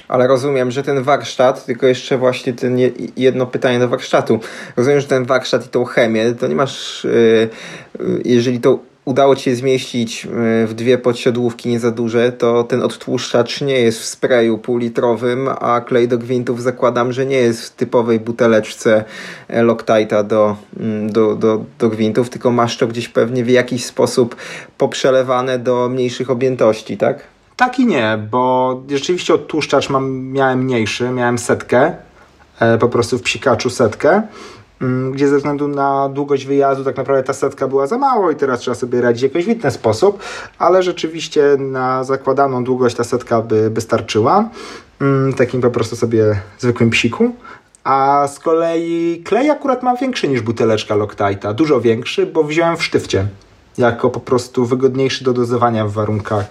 [0.08, 2.78] Ale rozumiem, że ten warsztat, tylko jeszcze właśnie ten
[3.16, 4.40] jedno pytanie do warsztatu.
[4.76, 7.06] Rozumiem, że ten warsztat i tą chemię, to nie masz,
[7.98, 10.28] yy, jeżeli to udało Ci się zmieścić e,
[10.66, 15.80] w dwie podsiodłówki nie za duże, to ten odtłuszczacz nie jest w sprayu półlitrowym, a
[15.80, 19.04] klej do gwintów zakładam, że nie jest w typowej buteleczce
[19.48, 23.84] e, Loctite'a do, mm, do, do, do gwintów, tylko masz to gdzieś pewnie w jakiś
[23.84, 24.36] sposób
[24.78, 27.18] poprzelewane do mniejszych objętości, tak?
[27.56, 31.92] Tak i nie, bo rzeczywiście odtłuszczacz mam, miałem mniejszy, miałem setkę,
[32.60, 34.22] e, po prostu w psikaczu setkę.
[34.80, 38.36] Mm, gdzie ze względu na długość wyjazdu tak naprawdę ta setka była za mało i
[38.36, 40.18] teraz trzeba sobie radzić w jakiś inny sposób,
[40.58, 44.48] ale rzeczywiście na zakładaną długość ta setka by, by starczyła.
[45.00, 47.30] Mm, takim po prostu sobie zwykłym psiku.
[47.84, 52.84] A z kolei klej akurat mam większy niż buteleczka Loctite'a, dużo większy, bo wziąłem w
[52.84, 53.26] sztywcie
[53.78, 56.44] jako po prostu wygodniejszy do dozowania w warunkach,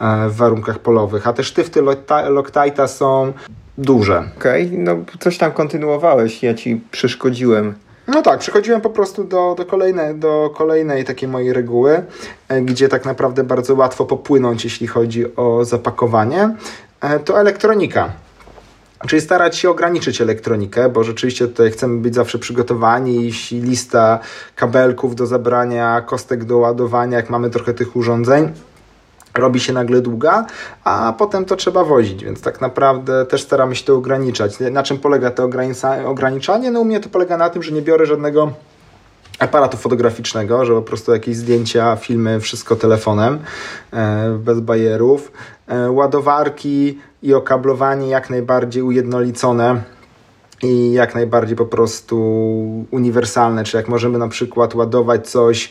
[0.00, 1.26] e, w warunkach polowych.
[1.26, 3.32] A te sztywty Loctite'a są
[3.78, 4.24] duże.
[4.38, 7.74] Okej, okay, no coś tam kontynuowałeś, ja ci przeszkodziłem.
[8.08, 12.02] No tak, przechodziłem po prostu do, do, kolejnej, do kolejnej takiej mojej reguły,
[12.48, 16.54] e, gdzie tak naprawdę bardzo łatwo popłynąć, jeśli chodzi o zapakowanie.
[17.00, 18.12] E, to elektronika.
[19.06, 23.24] Czyli starać się ograniczyć elektronikę, bo rzeczywiście tutaj chcemy być zawsze przygotowani.
[23.24, 24.18] Jeśli lista
[24.56, 28.52] kabelków do zabrania, kostek do ładowania, jak mamy trochę tych urządzeń,
[29.34, 30.46] robi się nagle długa,
[30.84, 34.56] a potem to trzeba wozić, więc tak naprawdę też staramy się to ograniczać.
[34.70, 35.48] Na czym polega to
[36.04, 36.70] ograniczanie?
[36.70, 38.52] No u mnie to polega na tym, że nie biorę żadnego
[39.38, 43.38] aparatu fotograficznego, że po prostu jakieś zdjęcia, filmy, wszystko telefonem,
[44.38, 45.32] bez bajerów.
[45.88, 49.82] Ładowarki i okablowanie jak najbardziej ujednolicone
[50.62, 52.16] i jak najbardziej po prostu
[52.90, 55.70] uniwersalne, czy jak możemy na przykład ładować coś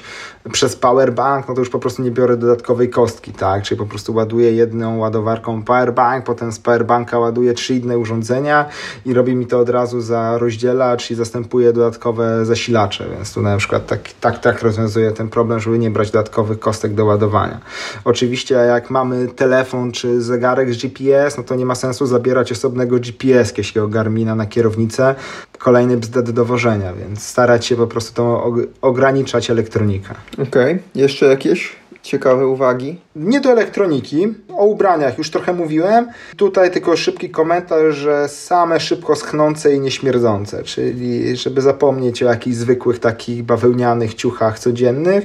[0.52, 4.14] przez powerbank, no to już po prostu nie biorę dodatkowej kostki, tak, czyli po prostu
[4.14, 8.66] ładuję jedną ładowarką powerbank, potem z powerbanka ładuję trzy inne urządzenia
[9.06, 13.58] i robi mi to od razu za rozdzielacz i zastępuje dodatkowe zasilacze, więc tu na
[13.58, 17.60] przykład tak, tak, tak rozwiązuję ten problem, żeby nie brać dodatkowych kostek do ładowania.
[18.06, 23.00] Oczywiście jak mamy telefon czy zegarek z GPS, no to nie ma sensu zabierać osobnego
[23.00, 25.16] GPS, jakiegoś Garmina na kierownicę kierownicę,
[25.58, 30.16] kolejny bzdet do wożenia, więc starać się po prostu to ograniczać elektronikę.
[30.34, 30.80] Okej, okay.
[30.96, 31.76] jeszcze jakieś
[32.08, 33.00] ciekawe uwagi?
[33.16, 34.28] Nie do elektroniki,
[34.58, 36.08] o ubraniach już trochę mówiłem.
[36.38, 42.56] Tutaj tylko szybki komentarz, że same szybko schnące i nieśmierdzące, czyli żeby zapomnieć o jakichś
[42.56, 45.24] zwykłych takich bawełnianych ciuchach codziennych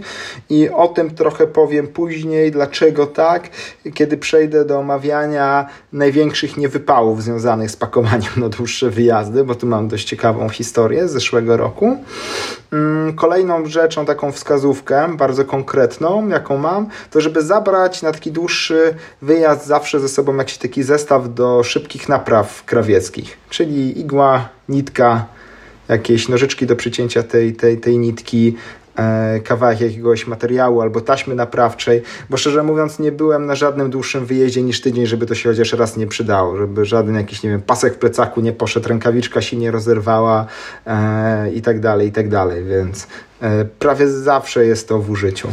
[0.51, 3.49] i o tym trochę powiem później, dlaczego tak,
[3.95, 9.89] kiedy przejdę do omawiania największych niewypałów związanych z pakowaniem na dłuższe wyjazdy, bo tu mam
[9.89, 11.97] dość ciekawą historię z zeszłego roku.
[12.73, 18.95] Mm, kolejną rzeczą, taką wskazówkę, bardzo konkretną, jaką mam, to żeby zabrać na taki dłuższy
[19.23, 25.27] wyjazd zawsze ze sobą jakiś taki zestaw do szybkich napraw krawieckich, czyli igła, nitka,
[25.89, 28.57] jakieś nożyczki do przycięcia tej, tej, tej nitki,
[29.45, 34.63] kawałek jakiegoś materiału albo taśmy naprawczej, bo szczerze mówiąc nie byłem na żadnym dłuższym wyjeździe
[34.63, 37.95] niż tydzień, żeby to się chociaż raz nie przydało, żeby żaden jakiś, nie wiem, pasek
[37.95, 40.47] w plecaku nie poszedł, rękawiczka się nie rozerwała
[40.87, 43.07] e, i tak dalej, i tak dalej, więc
[43.41, 45.49] e, prawie zawsze jest to w użyciu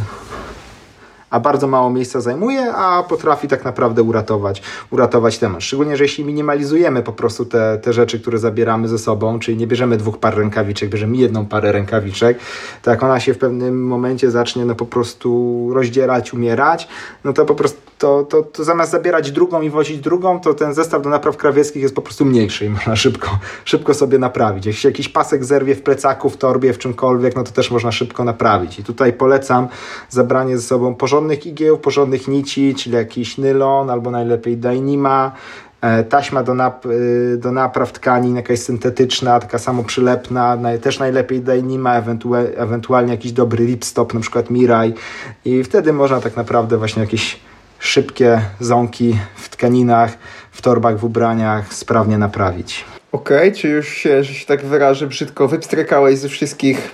[1.30, 5.62] a bardzo mało miejsca zajmuje, a potrafi tak naprawdę uratować, uratować temat.
[5.62, 9.66] Szczególnie, że jeśli minimalizujemy po prostu te, te rzeczy, które zabieramy ze sobą, czyli nie
[9.66, 12.38] bierzemy dwóch par rękawiczek, bierzemy jedną parę rękawiczek,
[12.82, 16.88] to jak ona się w pewnym momencie zacznie no po prostu rozdzierać, umierać,
[17.24, 20.74] no to po prostu to, to, to zamiast zabierać drugą i wozić drugą, to ten
[20.74, 24.66] zestaw do napraw krawieckich jest po prostu mniejszy i można szybko, szybko sobie naprawić.
[24.66, 28.24] Jeśli jakiś pasek zerwie w plecaku, w torbie, w czymkolwiek, no to też można szybko
[28.24, 28.78] naprawić.
[28.78, 29.68] I tutaj polecam
[30.08, 35.32] zabranie ze sobą porządnych igieł, porządnych nici, czyli jakiś nylon albo najlepiej dynima,
[35.80, 41.40] e, taśma do, nap y, do napraw tkanin, jakaś syntetyczna, taka samo przylepna, też najlepiej
[41.40, 42.02] Dynima,
[42.56, 44.94] ewentualnie jakiś dobry lipstop, na przykład Mirai
[45.44, 47.40] i wtedy można tak naprawdę właśnie jakieś
[47.78, 50.18] szybkie ząki w tkaninach,
[50.50, 52.84] w torbach, w ubraniach sprawnie naprawić.
[53.12, 56.90] Okej, okay, czy już się, że się tak wyrażę brzydko, wypstrykałeś ze wszystkich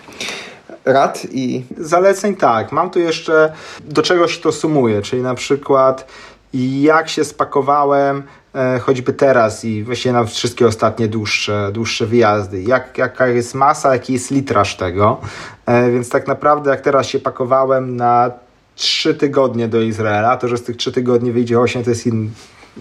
[0.87, 1.65] rad i...
[1.79, 2.73] Zaleceń tak.
[2.73, 3.53] Mam tu jeszcze
[3.85, 6.07] do czegoś to sumuje, czyli na przykład
[6.81, 8.23] jak się spakowałem
[8.55, 12.63] e, choćby teraz i właściwie na wszystkie ostatnie dłuższe, dłuższe wyjazdy.
[12.63, 15.21] Jak, jaka jest masa, jaki jest litraż tego.
[15.67, 18.31] E, więc tak naprawdę jak teraz się pakowałem na
[18.75, 20.37] trzy tygodnie do Izraela.
[20.37, 22.31] To, że z tych trzy tygodni wyjdzie 8, to jest in,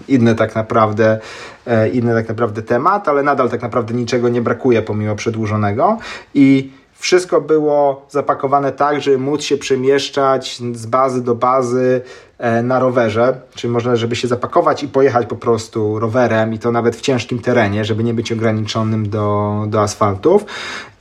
[0.08, 1.18] inny tak naprawdę
[1.66, 5.98] e, inny tak naprawdę temat, ale nadal tak naprawdę niczego nie brakuje pomimo przedłużonego
[6.34, 12.00] i wszystko było zapakowane tak, żeby móc się przemieszczać z bazy do bazy
[12.38, 16.72] e, na rowerze, czyli można, żeby się zapakować i pojechać po prostu rowerem i to
[16.72, 20.44] nawet w ciężkim terenie, żeby nie być ograniczonym do, do asfaltów.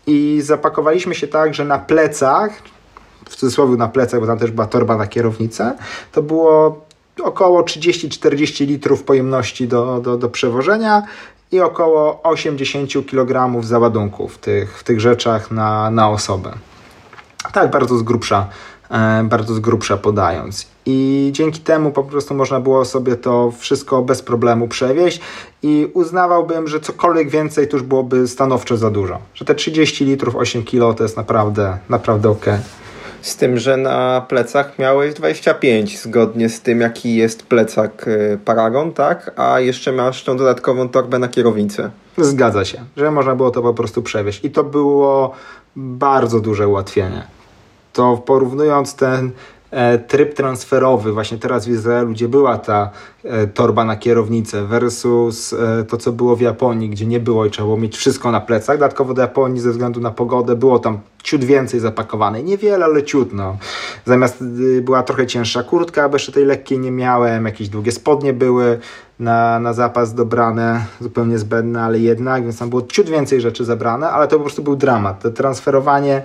[0.08, 2.62] I zapakowaliśmy się tak, że na plecach,
[3.30, 5.78] w cudzysłowie na plecach, bo tam też była torba na kierownicę,
[6.12, 6.86] to było
[7.24, 11.04] około 30-40 litrów pojemności do, do, do przewożenia
[11.52, 16.52] i około 80 kg załadunków w tych, w tych rzeczach na, na osobę.
[17.54, 18.48] Tak, bardzo z grubsza,
[18.89, 20.68] e, bardzo z grubsza podając.
[20.86, 25.22] I dzięki temu po prostu można było sobie to wszystko bez problemu przewieźć
[25.64, 29.20] i uznawałbym, że cokolwiek więcej to już byłoby stanowczo za dużo.
[29.34, 32.46] Że te 30 litrów, 8 kg to jest naprawdę, naprawdę ok.
[33.26, 38.93] Z tym, że na plecach miałeś 25, zgodnie z tym, jaki jest plecak y, Paragon,
[38.93, 39.32] tak?
[39.36, 41.91] A jeszcze masz tą dodatkową torbę na kierownicę.
[42.17, 44.45] Zgadza się, że można było to po prostu przewieźć.
[44.45, 45.34] I to było
[45.76, 47.28] bardzo duże ułatwienie.
[47.93, 49.32] To porównując ten
[49.71, 52.89] e, tryb transferowy, właśnie teraz w Izraelu, gdzie była ta
[53.53, 57.65] torba na kierownicę, versus e, to, co było w Japonii, gdzie nie było i trzeba
[57.65, 58.78] było mieć wszystko na plecach.
[58.78, 62.43] Dodatkowo do Japonii ze względu na pogodę było tam ciut więcej zapakowanej.
[62.43, 63.57] Niewiele, ale ciut, no.
[64.05, 68.34] Zamiast y, była trochę cięższa kurtka, bo jeszcze tej lekkiej nie miałem, jakieś długie spodnie
[68.34, 68.80] były
[69.19, 74.09] na, na zapas dobrane, zupełnie zbędne, ale jednak, więc tam było ciut więcej rzeczy zabrane,
[74.09, 75.21] ale to po prostu był dramat.
[75.21, 76.21] To transferowanie,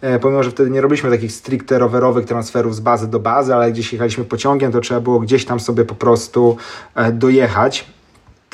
[0.00, 3.72] e, pomimo, że wtedy nie robiliśmy takich stricte rowerowych transferów z bazy do bazy, ale
[3.72, 6.43] gdzieś jechaliśmy pociągiem, to trzeba było gdzieś tam sobie po prostu
[6.94, 7.94] e, dojechać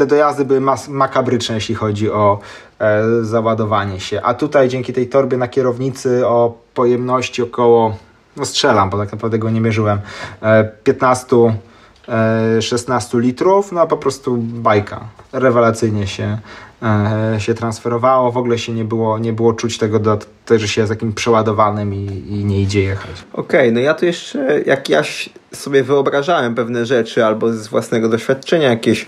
[0.01, 2.39] te dojazdy były makabryczne, jeśli chodzi o
[2.79, 4.23] e, załadowanie się.
[4.23, 7.97] A tutaj dzięki tej torbie na kierownicy o pojemności około,
[8.37, 9.99] no strzelam, bo tak naprawdę go nie mierzyłem,
[10.43, 11.37] e, 15
[12.61, 15.01] 16 e, litrów, no po prostu bajka.
[15.33, 16.39] Rewelacyjnie się,
[17.39, 20.19] się transferowało, w ogóle się nie było, nie było czuć tego,
[20.57, 23.25] że się jest takim przeładowanym i, i nie idzie jechać.
[23.33, 25.03] Okej, okay, no ja tu jeszcze, jak ja
[25.55, 29.07] sobie wyobrażałem pewne rzeczy albo z własnego doświadczenia jakieś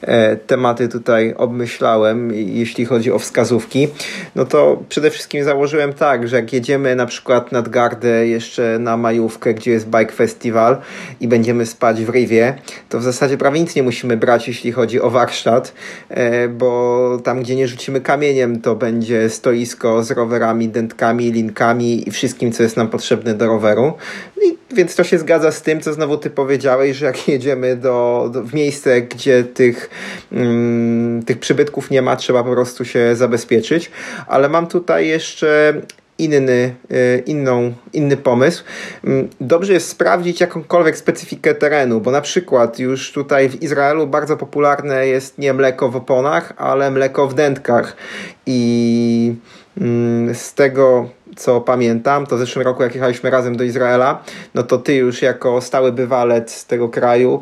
[0.00, 3.88] e, tematy tutaj obmyślałem, jeśli chodzi o wskazówki,
[4.34, 8.96] no to przede wszystkim założyłem tak, że jak jedziemy na przykład nad Gardę jeszcze na
[8.96, 10.76] majówkę, gdzie jest Bike Festival
[11.20, 12.54] i będziemy spać w Riwie,
[12.88, 15.72] to w zasadzie prawie nic nie musimy brać, jeśli chodzi o warsztat,
[16.08, 22.10] e, bo tam, gdzie nie rzucimy kamieniem, to będzie stoisko z rowerami, dętkami, linkami i
[22.10, 23.92] wszystkim, co jest nam potrzebne do roweru.
[24.42, 28.28] I, więc to się zgadza z tym, co znowu ty powiedziałeś, że jak jedziemy do,
[28.32, 29.90] do w miejsce, gdzie tych,
[30.32, 33.90] mm, tych przybytków nie ma, trzeba po prostu się zabezpieczyć.
[34.26, 35.74] Ale mam tutaj jeszcze
[36.18, 38.64] inny, e, inną, inny pomysł.
[39.04, 44.36] Mm, dobrze jest sprawdzić jakąkolwiek specyfikę terenu, bo na przykład już tutaj w Izraelu bardzo
[44.36, 47.96] popularne jest nie mleko w oponach, ale mleko w dętkach.
[48.46, 49.34] I
[49.80, 51.08] mm, z tego
[51.38, 54.22] co pamiętam, to w zeszłym roku jak jechaliśmy razem do Izraela,
[54.54, 57.40] no to ty już jako stały bywalec tego kraju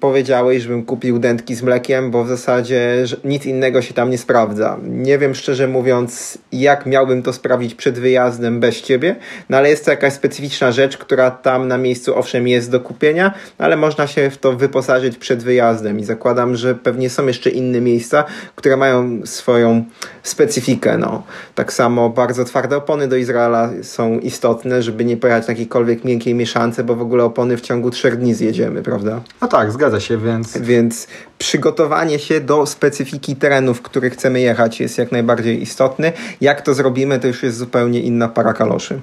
[0.00, 4.78] powiedziałeś, żebym kupił dętki z mlekiem, bo w zasadzie nic innego się tam nie sprawdza.
[4.82, 9.16] Nie wiem szczerze mówiąc, jak miałbym to sprawdzić przed wyjazdem bez ciebie,
[9.48, 13.34] no ale jest to jakaś specyficzna rzecz, która tam na miejscu owszem jest do kupienia,
[13.58, 17.50] no ale można się w to wyposażyć przed wyjazdem i zakładam, że pewnie są jeszcze
[17.50, 18.24] inne miejsca,
[18.56, 19.84] które mają swoją
[20.22, 20.98] specyfikę.
[20.98, 21.22] No.
[21.54, 26.34] Tak samo bardzo twarde opony do Izraela są istotne, żeby nie pojechać na jakiejkolwiek miękkiej
[26.34, 29.20] mieszance, bo w ogóle opony w ciągu trzech dni zjedziemy, prawda?
[29.42, 30.58] No tak, zgadza się, więc...
[30.58, 31.06] Więc
[31.38, 36.12] przygotowanie się do specyfiki terenów, w których chcemy jechać jest jak najbardziej istotne.
[36.40, 39.00] Jak to zrobimy, to już jest zupełnie inna para kaloszy.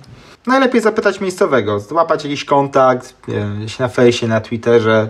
[0.48, 3.16] Najlepiej zapytać miejscowego, złapać jakiś kontakt,
[3.58, 5.10] gdzieś na fejsie, na Twitterze,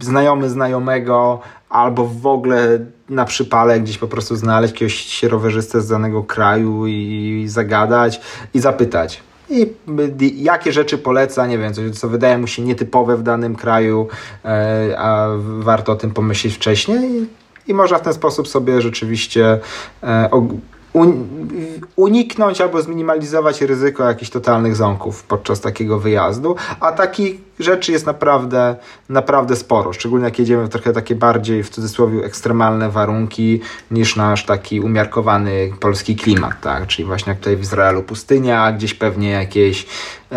[0.00, 6.22] znajomy znajomego, albo w ogóle na przypale gdzieś po prostu znaleźć jakiegoś rowerzystę z danego
[6.22, 8.20] kraju i zagadać
[8.54, 9.22] i zapytać.
[9.50, 9.74] I
[10.36, 14.08] jakie rzeczy poleca, nie wiem, coś, co wydaje mu się nietypowe w danym kraju,
[14.44, 17.26] e, a warto o tym pomyśleć wcześniej.
[17.66, 19.58] I można w ten sposób sobie rzeczywiście
[20.02, 20.30] e,
[21.96, 28.76] uniknąć albo zminimalizować ryzyko jakichś totalnych ząków podczas takiego wyjazdu, a takich rzeczy jest naprawdę,
[29.08, 33.60] naprawdę sporo, szczególnie jak jedziemy w trochę takie bardziej w cudzysłowie ekstremalne warunki
[33.90, 38.94] niż nasz taki umiarkowany polski klimat, tak, czyli właśnie jak tutaj w Izraelu pustynia, gdzieś
[38.94, 39.86] pewnie jakieś
[40.32, 40.36] e,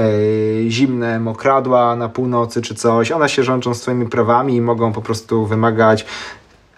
[0.69, 5.45] zimne mokradła na północy czy coś, one się rządzą swoimi prawami i mogą po prostu
[5.45, 6.05] wymagać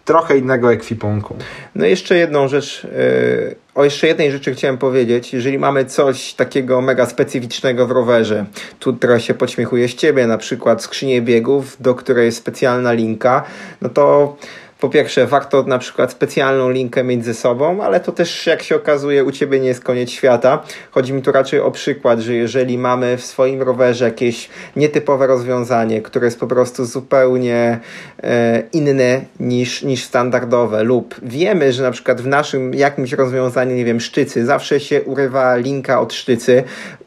[0.05, 1.35] trochę innego ekwipunku.
[1.75, 5.33] No jeszcze jedną rzecz, yy, o jeszcze jednej rzeczy chciałem powiedzieć.
[5.33, 8.45] Jeżeli mamy coś takiego mega specyficznego w rowerze,
[8.79, 13.43] tu trochę się podśmiechuję z ciebie, na przykład skrzynię biegów, do której jest specjalna linka,
[13.81, 14.37] no to
[14.79, 18.75] po pierwsze, warto na przykład specjalną linkę mieć ze sobą, ale to też, jak się
[18.75, 20.63] okazuje, u ciebie nie jest koniec świata.
[20.91, 26.01] Chodzi mi tu raczej o przykład, że jeżeli mamy w swoim rowerze jakieś nietypowe rozwiązanie,
[26.01, 27.79] które jest po prostu zupełnie
[28.23, 33.85] e, inne niż, niż standardowe, lub wiemy, że na przykład w naszym jakimś rozwiązaniu, nie
[33.85, 36.63] wiem, sztycy, zawsze się urywa linka od sztycy,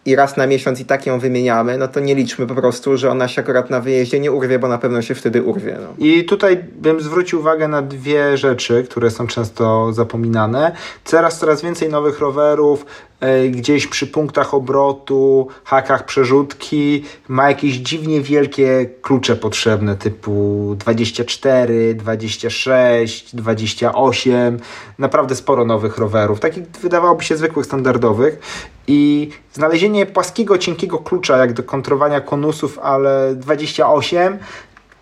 [0.08, 3.10] i raz na miesiąc i tak ją wymieniamy, no to nie liczmy po prostu, że
[3.10, 5.76] ona się akurat na wyjeździe nie urwie, bo na pewno się wtedy urwie.
[5.80, 6.06] No.
[6.06, 10.76] I tutaj bym zwrócił uwagę na dwie rzeczy, które są często zapominane.
[11.04, 12.86] Coraz, coraz więcej nowych rowerów
[13.50, 23.36] gdzieś przy punktach obrotu, hakach przerzutki ma jakieś dziwnie wielkie klucze potrzebne typu 24, 26,
[23.36, 24.59] 28.
[24.98, 28.38] Naprawdę sporo nowych rowerów, takich wydawałoby się zwykłych, standardowych
[28.86, 34.38] i znalezienie płaskiego, cienkiego klucza jak do kontrowania konusów, ale 28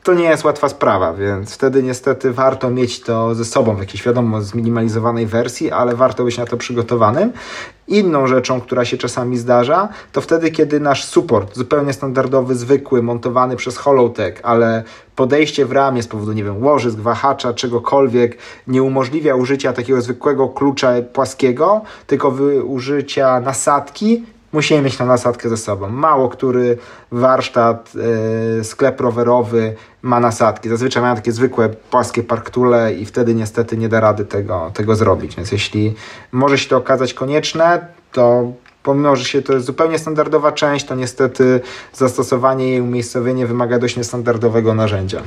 [0.07, 4.03] to nie jest łatwa sprawa, więc wtedy niestety warto mieć to ze sobą w jakiejś
[4.03, 7.33] wiadomo zminimalizowanej wersji, ale warto być na to przygotowanym.
[7.89, 13.57] Inną rzeczą, która się czasami zdarza, to wtedy, kiedy nasz support, zupełnie standardowy, zwykły, montowany
[13.57, 14.83] przez Holotech, ale
[15.17, 20.49] podejście w ramię z powodu, nie wiem, łożysk, wahacza, czegokolwiek, nie umożliwia użycia takiego zwykłego
[20.49, 22.29] klucza płaskiego, tylko
[22.65, 25.89] użycia nasadki, musimy mieć tą nasadkę ze sobą.
[25.89, 26.79] Mało który
[27.13, 27.93] warsztat,
[28.59, 30.69] yy, sklep rowerowy ma nasadki.
[30.69, 35.37] Zazwyczaj mają takie zwykłe płaskie parktule i wtedy niestety nie da rady tego, tego zrobić.
[35.37, 35.95] Więc jeśli
[36.33, 40.95] może się to okazać konieczne, to pomimo, że się to jest zupełnie standardowa część, to
[40.95, 41.61] niestety
[41.93, 45.23] zastosowanie jej umiejscowienie wymaga dość niestandardowego narzędzia.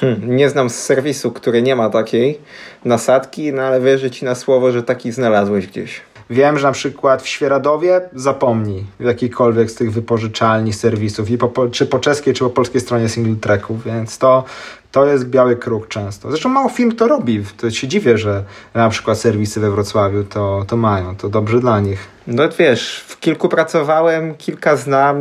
[0.00, 2.38] Hmm, nie znam serwisu, który nie ma takiej
[2.84, 6.00] nasadki, no ale wierzę ci na słowo, że taki znalazłeś gdzieś.
[6.30, 11.68] Wiem, że na przykład w Świeradowie zapomnij w jakiejkolwiek z tych wypożyczalni, serwisów, i po,
[11.68, 14.44] czy po czeskiej, czy po polskiej stronie single tracków, więc to,
[14.92, 16.30] to jest biały kruk często.
[16.30, 17.44] Zresztą mało firm to robi.
[17.56, 21.16] To się dziwię, że na przykład serwisy we Wrocławiu to, to mają.
[21.16, 22.08] To dobrze dla nich.
[22.26, 25.16] No wiesz, w kilku pracowałem, kilka znam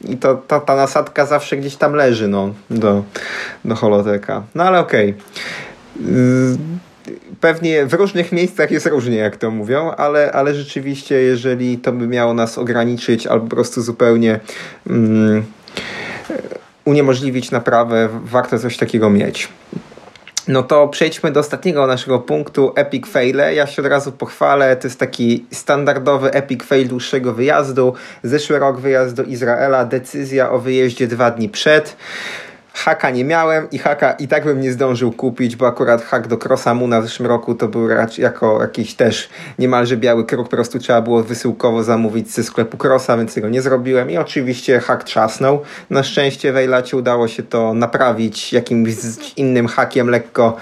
[0.00, 3.02] i to, to ta nasadka zawsze gdzieś tam leży no, do,
[3.64, 4.42] do holoteka.
[4.54, 5.10] No ale okej.
[5.10, 6.83] Okay
[7.40, 12.08] pewnie w różnych miejscach jest różnie, jak to mówią, ale, ale rzeczywiście, jeżeli to by
[12.08, 14.40] miało nas ograniczyć albo po prostu zupełnie
[14.90, 15.44] um,
[16.84, 19.48] uniemożliwić naprawę, warto coś takiego mieć.
[20.48, 23.36] No to przejdźmy do ostatniego naszego punktu, Epic Fail.
[23.36, 27.94] Ja się od razu pochwalę, to jest taki standardowy Epic Fail dłuższego wyjazdu.
[28.22, 31.96] Zeszły rok wyjazd do Izraela, decyzja o wyjeździe dwa dni przed.
[32.74, 36.38] Haka nie miałem i haka i tak bym nie zdążył kupić, bo akurat hak do
[36.38, 40.78] Crossamu na zeszłym roku to był raczej jako jakiś też niemalże biały kruk, po prostu
[40.78, 45.62] trzeba było wysyłkowo zamówić ze sklepu Crossa, więc tego nie zrobiłem i oczywiście hak trzasnął.
[45.90, 48.94] Na szczęście w Ejlacie udało się to naprawić jakimś
[49.36, 50.56] innym hakiem lekko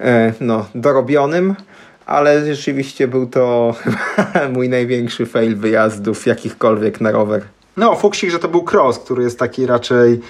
[0.00, 1.54] e, no, dorobionym
[2.06, 3.74] ale rzeczywiście był to
[4.54, 7.42] mój największy fail wyjazdów jakichkolwiek na rower.
[7.78, 10.20] No, fuksik, że to był cross, który jest taki raczej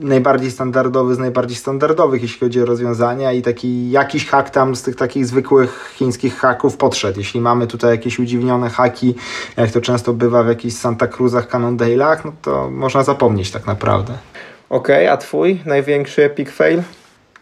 [0.00, 4.82] najbardziej standardowy z najbardziej standardowych, jeśli chodzi o rozwiązania i taki jakiś hak tam z
[4.82, 7.18] tych takich zwykłych chińskich haków podszedł.
[7.18, 9.14] Jeśli mamy tutaj jakieś udziwnione haki,
[9.56, 14.12] jak to często bywa w jakichś Santa Cruzach, Cannondale'ach, no to można zapomnieć tak naprawdę.
[14.70, 16.82] Okej, okay, a twój największy epic fail?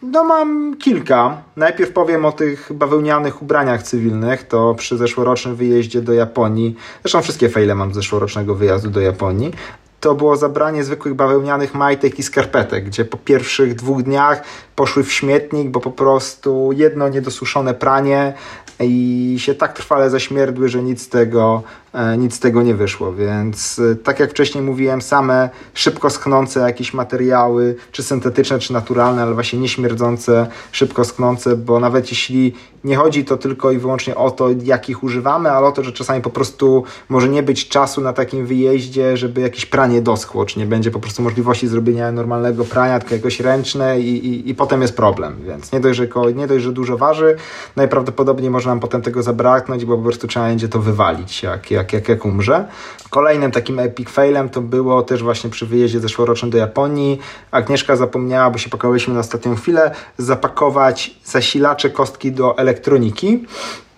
[0.03, 1.41] No mam kilka.
[1.55, 4.47] Najpierw powiem o tych bawełnianych ubraniach cywilnych.
[4.47, 9.51] To przy zeszłorocznym wyjeździe do Japonii, zresztą wszystkie fejle mam z zeszłorocznego wyjazdu do Japonii,
[9.99, 14.43] to było zabranie zwykłych bawełnianych majtek i skarpetek, gdzie po pierwszych dwóch dniach
[14.75, 18.33] poszły w śmietnik, bo po prostu jedno niedosuszone pranie
[18.79, 21.63] i się tak trwale zaśmierdły, że nic z tego,
[21.93, 23.13] e, nic z tego nie wyszło.
[23.13, 29.23] Więc e, tak jak wcześniej mówiłem, same szybko schnące jakieś materiały, czy syntetyczne, czy naturalne,
[29.23, 32.53] ale właśnie nieśmierdzące, szybko schnące, bo nawet jeśli
[32.83, 36.21] nie chodzi to tylko i wyłącznie o to, jakich używamy, ale o to, że czasami
[36.21, 40.65] po prostu może nie być czasu na takim wyjeździe, żeby jakieś pranie doschło, czy nie
[40.65, 44.95] będzie po prostu możliwości zrobienia normalnego prania, tylko jakoś ręczne i, i, i potem jest
[44.95, 45.35] problem.
[45.47, 47.35] Więc nie dość, że, nie dość, że dużo waży,
[47.75, 51.93] najprawdopodobniej może nam potem tego zabraknąć, bo po prostu trzeba będzie to wywalić, jak, jak,
[51.93, 52.67] jak, jak umrze.
[53.09, 57.19] Kolejnym takim epic failem to było też właśnie przy wyjeździe zeszłorocznym do Japonii.
[57.51, 63.45] Agnieszka zapomniała, bo się pakowaliśmy na ostatnią chwilę, zapakować zasilacze kostki do elektroniki elektroniki,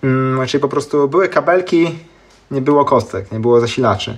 [0.04, 1.96] mm, czyli po prostu były kabelki,
[2.52, 4.18] nie było kostek, nie było zasilaczy.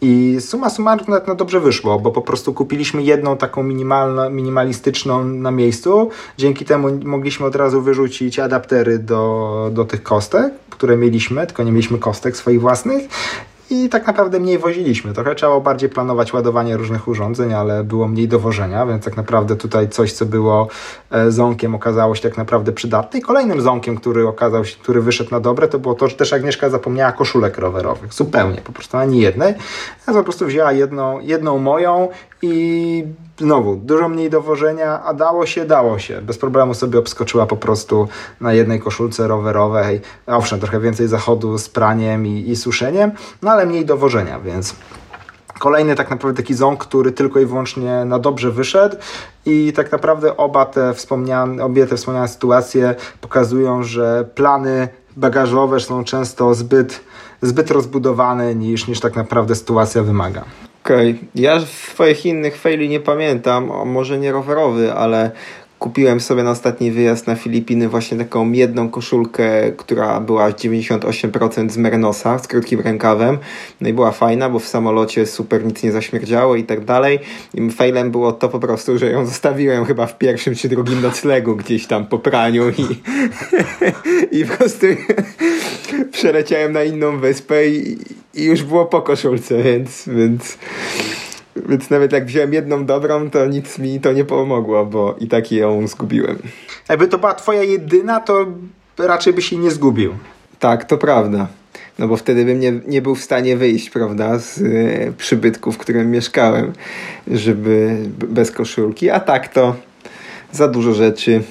[0.00, 5.50] I suma summarum no, dobrze wyszło, bo po prostu kupiliśmy jedną taką minimalną, minimalistyczną na
[5.50, 6.10] miejscu.
[6.38, 11.72] Dzięki temu mogliśmy od razu wyrzucić adaptery do, do tych kostek, które mieliśmy, tylko nie
[11.72, 13.08] mieliśmy kostek swoich własnych
[13.70, 15.12] i tak naprawdę mniej woziliśmy.
[15.12, 19.88] Trochę trzeba bardziej planować ładowanie różnych urządzeń, ale było mniej dowożenia, więc tak naprawdę tutaj
[19.88, 20.68] coś, co było
[21.10, 23.18] e, ząkiem, okazało się tak naprawdę przydatne.
[23.18, 26.32] I kolejnym ząkiem, który okazał się, który wyszedł na dobre, to było to, że też
[26.32, 28.14] Agnieszka zapomniała koszulek rowerowych.
[28.14, 29.54] Zupełnie, po prostu ani jednej.
[30.08, 32.08] Ja po prostu wzięła jedną, jedną moją
[32.42, 33.04] i
[33.38, 36.22] znowu dużo mniej dowożenia, a dało się, dało się.
[36.22, 38.08] Bez problemu sobie obskoczyła po prostu
[38.40, 40.00] na jednej koszulce rowerowej.
[40.26, 43.12] Owszem, trochę więcej zachodu z praniem i, i suszeniem,
[43.42, 44.74] no ale mniej dowożenia, więc
[45.58, 48.96] Kolejny tak naprawdę taki ząg, który tylko i wyłącznie na dobrze wyszedł
[49.46, 56.04] i tak naprawdę oba te wspomniane, obie te wspomniane sytuacje pokazują, że plany bagażowe są
[56.04, 57.00] często zbyt,
[57.42, 60.44] zbyt rozbudowane niż, niż tak naprawdę sytuacja wymaga.
[60.86, 61.28] Okej, okay.
[61.34, 65.30] ja swoich innych faili nie pamiętam, może nie rowerowy, ale
[65.78, 71.76] kupiłem sobie na ostatni wyjazd na Filipiny właśnie taką jedną koszulkę, która była 98% z
[71.76, 73.38] Mernosa, z krótkim rękawem.
[73.80, 77.18] No i była fajna, bo w samolocie super nic nie zaśmierdziało i tak dalej.
[77.54, 81.56] I failem było to po prostu, że ją zostawiłem chyba w pierwszym czy drugim noclegu
[81.56, 82.86] gdzieś tam po praniu i,
[84.40, 84.86] i po prostu
[86.12, 87.98] przeleciałem na inną wyspę i,
[88.36, 90.58] i już było po koszulce, więc, więc,
[91.68, 95.52] więc nawet jak wziąłem jedną dobrą, to nic mi to nie pomogło, bo i tak
[95.52, 96.38] ją zgubiłem.
[96.88, 98.46] Jakby to była twoja jedyna, to
[98.98, 100.14] raczej byś jej nie zgubił.
[100.58, 101.48] Tak, to prawda.
[101.98, 105.78] No bo wtedy bym nie, nie był w stanie wyjść, prawda, z y, przybytku, w
[105.78, 106.72] którym mieszkałem,
[107.30, 109.10] żeby bez koszulki.
[109.10, 109.76] A tak to
[110.52, 111.42] za dużo rzeczy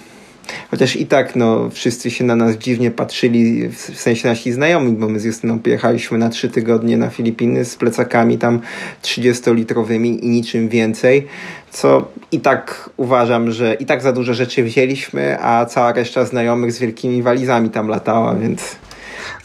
[0.72, 5.10] Chociaż i tak no, wszyscy się na nas dziwnie patrzyli, w sensie nasi znajomi, bo
[5.10, 8.60] my z Justyną pojechaliśmy na trzy tygodnie na Filipiny z plecakami tam
[9.04, 11.28] 30-litrowymi i niczym więcej,
[11.72, 16.72] co i tak uważam, że i tak za dużo rzeczy wzięliśmy, a cała reszta znajomych
[16.72, 18.76] z wielkimi walizami tam latała, więc...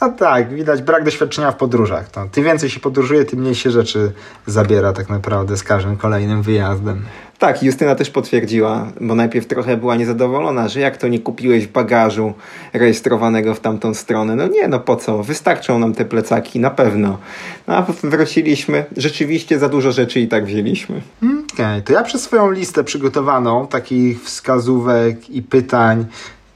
[0.00, 2.10] No tak, widać brak doświadczenia w podróżach.
[2.10, 4.12] To, tym więcej się podróżuje, tym mniej się rzeczy
[4.46, 7.02] zabiera tak naprawdę z każdym kolejnym wyjazdem.
[7.38, 12.32] Tak, Justyna też potwierdziła, bo najpierw trochę była niezadowolona, że jak to nie kupiłeś bagażu
[12.72, 14.36] rejestrowanego w tamtą stronę.
[14.36, 15.22] No nie, no po co?
[15.22, 17.18] Wystarczą nam te plecaki, na pewno.
[17.66, 21.00] No, a wróciliśmy, rzeczywiście za dużo rzeczy i tak wzięliśmy.
[21.18, 26.06] Okej, okay, to ja przez swoją listę przygotowaną takich wskazówek i pytań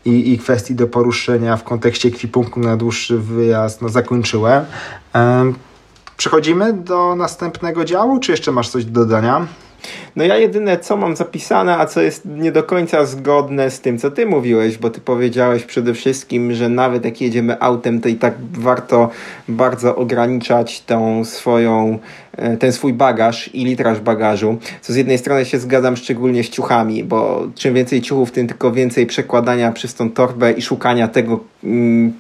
[0.05, 4.64] i, i kwestii do poruszenia w kontekście ekwipunku na dłuższy wyjazd no, zakończyłem.
[6.16, 9.46] Przechodzimy do następnego działu, czy jeszcze masz coś do dodania?
[10.16, 13.98] No ja jedyne co mam zapisane, a co jest nie do końca zgodne z tym,
[13.98, 18.14] co ty mówiłeś, bo ty powiedziałeś przede wszystkim, że nawet jak jedziemy autem, to i
[18.14, 19.11] tak warto
[19.48, 21.98] bardzo ograniczać tą swoją
[22.59, 27.05] ten swój bagaż i litraż bagażu, co z jednej strony się zgadzam szczególnie z ciuchami,
[27.05, 32.12] bo czym więcej ciuchów, tym tylko więcej przekładania przez tą torbę i szukania tego, mm,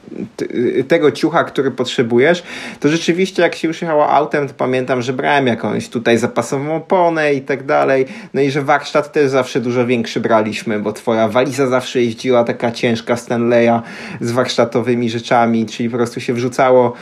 [0.88, 2.42] tego ciucha, który potrzebujesz,
[2.80, 7.34] to rzeczywiście jak się już jechało autem, to pamiętam, że brałem jakąś tutaj zapasową oponę
[7.34, 11.66] i tak dalej, no i że warsztat też zawsze dużo większy braliśmy, bo twoja waliza
[11.66, 13.82] zawsze jeździła taka ciężka Stanleya
[14.20, 16.92] z warsztatowymi rzeczami, czyli po prostu się wrzucało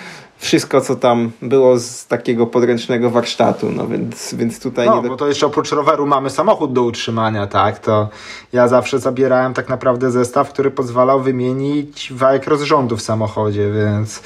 [0.43, 4.87] wszystko, co tam było z takiego podręcznego warsztatu, no więc, więc tutaj...
[4.87, 5.09] No, nie do...
[5.09, 8.09] bo to jeszcze oprócz roweru mamy samochód do utrzymania, tak, to
[8.53, 14.23] ja zawsze zabierałem tak naprawdę zestaw, który pozwalał wymienić wajek rozrządu w samochodzie, więc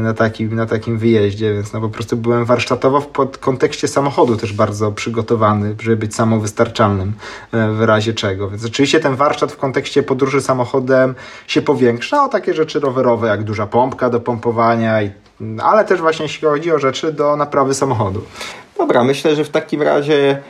[0.00, 4.52] na takim, na takim wyjeździe, więc no po prostu byłem warsztatowo pod kontekście samochodu też
[4.52, 7.12] bardzo przygotowany, żeby być samowystarczalnym
[7.52, 8.50] e, w razie czego.
[8.50, 11.14] Więc oczywiście ten warsztat w kontekście podróży samochodem
[11.46, 15.10] się powiększa o takie rzeczy rowerowe, jak duża pompka do pompowania, i,
[15.62, 18.22] ale też właśnie jeśli chodzi o rzeczy do naprawy samochodu.
[18.78, 20.42] Dobra, myślę, że w takim razie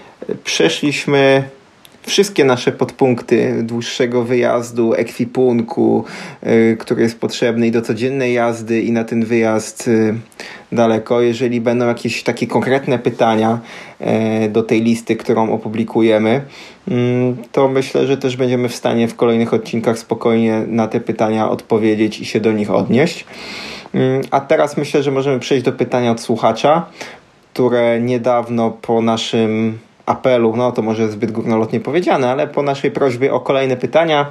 [0.45, 1.49] przeszliśmy
[2.07, 6.05] wszystkie nasze podpunkty dłuższego wyjazdu, ekwipunku,
[6.47, 10.15] y, który jest potrzebny i do codziennej jazdy i na ten wyjazd y,
[10.73, 11.21] daleko.
[11.21, 13.59] Jeżeli będą jakieś takie konkretne pytania
[14.45, 16.43] y, do tej listy, którą opublikujemy,
[16.89, 21.51] mm, to myślę, że też będziemy w stanie w kolejnych odcinkach spokojnie na te pytania
[21.51, 23.25] odpowiedzieć i się do nich odnieść.
[23.95, 26.87] Mm, a teraz myślę, że możemy przejść do pytania od słuchacza,
[27.53, 29.79] które niedawno po naszym
[30.09, 34.27] apelu, no to może zbyt górnolotnie powiedziane, ale po naszej prośbie o kolejne pytania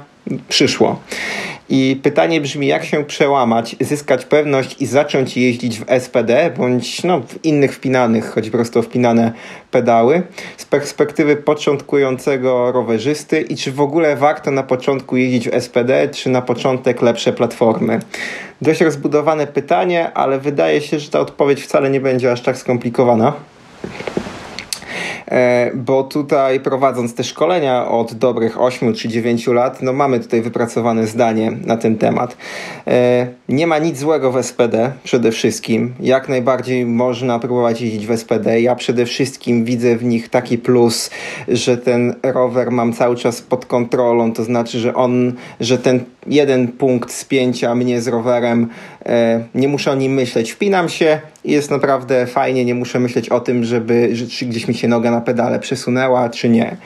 [0.48, 1.00] przyszło.
[1.70, 7.20] I pytanie brzmi, jak się przełamać, zyskać pewność i zacząć jeździć w SPD bądź no,
[7.20, 9.32] w innych wpinanych, choć po prostu wpinane
[9.70, 10.22] pedały
[10.56, 16.30] z perspektywy początkującego rowerzysty i czy w ogóle warto na początku jeździć w SPD, czy
[16.30, 18.00] na początek lepsze platformy.
[18.62, 23.32] Dość rozbudowane pytanie, ale wydaje się, że ta odpowiedź wcale nie będzie aż tak skomplikowana.
[25.30, 30.42] E, bo tutaj prowadząc te szkolenia od dobrych 8 czy 9 lat, no mamy tutaj
[30.42, 32.36] wypracowane zdanie na ten temat.
[33.48, 35.94] E, nie ma nic złego w SPD przede wszystkim.
[36.00, 38.60] Jak najbardziej można próbować jeździć w SPD.
[38.60, 41.10] Ja przede wszystkim widzę w nich taki plus,
[41.48, 46.68] że ten rower mam cały czas pod kontrolą, to znaczy, że on, że ten jeden
[46.68, 48.68] punkt spięcia mnie z rowerem,
[49.06, 50.50] e, nie muszę o nim myśleć.
[50.50, 54.68] Wpinam się i jest naprawdę fajnie, nie muszę myśleć o tym, żeby że, czy gdzieś
[54.68, 56.76] mi się noga na pedale przesunęła, czy nie.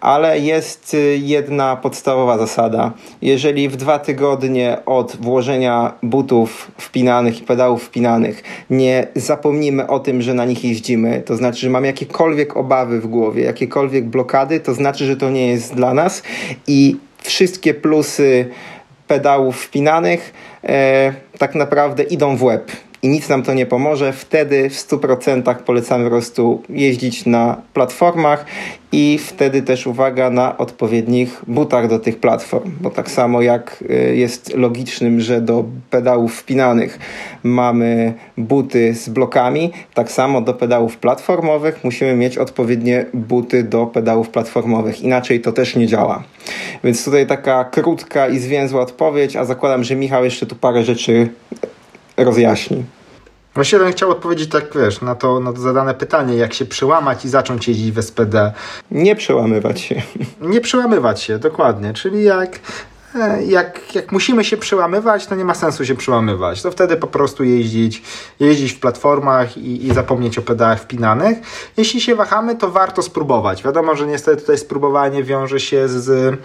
[0.00, 2.92] Ale jest y, jedna podstawowa zasada.
[3.22, 8.42] Jeżeli w dwa tygodnie od włożenia butów wpinanych i pedałów wpinanych.
[8.70, 13.06] Nie zapomnimy o tym, że na nich jeździmy, to znaczy, że mam jakiekolwiek obawy w
[13.06, 16.22] głowie, jakiekolwiek blokady, to znaczy, że to nie jest dla nas.
[16.66, 18.50] I wszystkie plusy
[19.06, 20.32] pedałów wpinanych
[20.64, 22.72] e, tak naprawdę idą w łeb
[23.06, 28.44] i nic nam to nie pomoże, wtedy w 100% polecamy po prostu jeździć na platformach
[28.92, 34.16] i wtedy też uwaga na odpowiednich butach do tych platform, bo tak samo jak y,
[34.16, 36.98] jest logicznym, że do pedałów wpinanych
[37.42, 44.28] mamy buty z blokami, tak samo do pedałów platformowych musimy mieć odpowiednie buty do pedałów
[44.28, 46.22] platformowych, inaczej to też nie działa.
[46.84, 51.28] Więc tutaj taka krótka i zwięzła odpowiedź, a zakładam, że Michał jeszcze tu parę rzeczy
[52.16, 52.95] rozjaśni.
[53.56, 57.24] Właściwie bym chciał odpowiedzieć tak, wiesz, na to, na to zadane pytanie, jak się przełamać
[57.24, 58.52] i zacząć jeździć w SPD.
[58.90, 60.02] Nie przełamywać się.
[60.40, 61.92] Nie przełamywać się, dokładnie.
[61.94, 62.60] Czyli jak
[63.46, 66.62] jak, jak musimy się przełamywać, to nie ma sensu się przełamywać.
[66.62, 68.02] To wtedy po prostu jeździć,
[68.40, 71.38] jeździć w platformach i, i zapomnieć o pedałach wpinanych.
[71.76, 73.62] Jeśli się wahamy, to warto spróbować.
[73.62, 76.38] Wiadomo, że niestety tutaj spróbowanie wiąże się z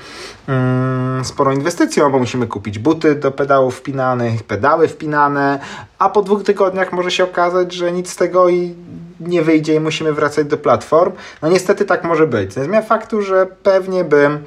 [0.47, 5.59] mm, sporą inwestycją, bo musimy kupić buty do pedałów wpinanych, pedały wpinane,
[5.99, 8.76] a po dwóch tygodniach może się okazać, że nic z tego i
[9.20, 11.12] nie wyjdzie i musimy wracać do platform.
[11.41, 12.53] No niestety tak może być.
[12.53, 14.43] Zmienia faktu, że pewnie bym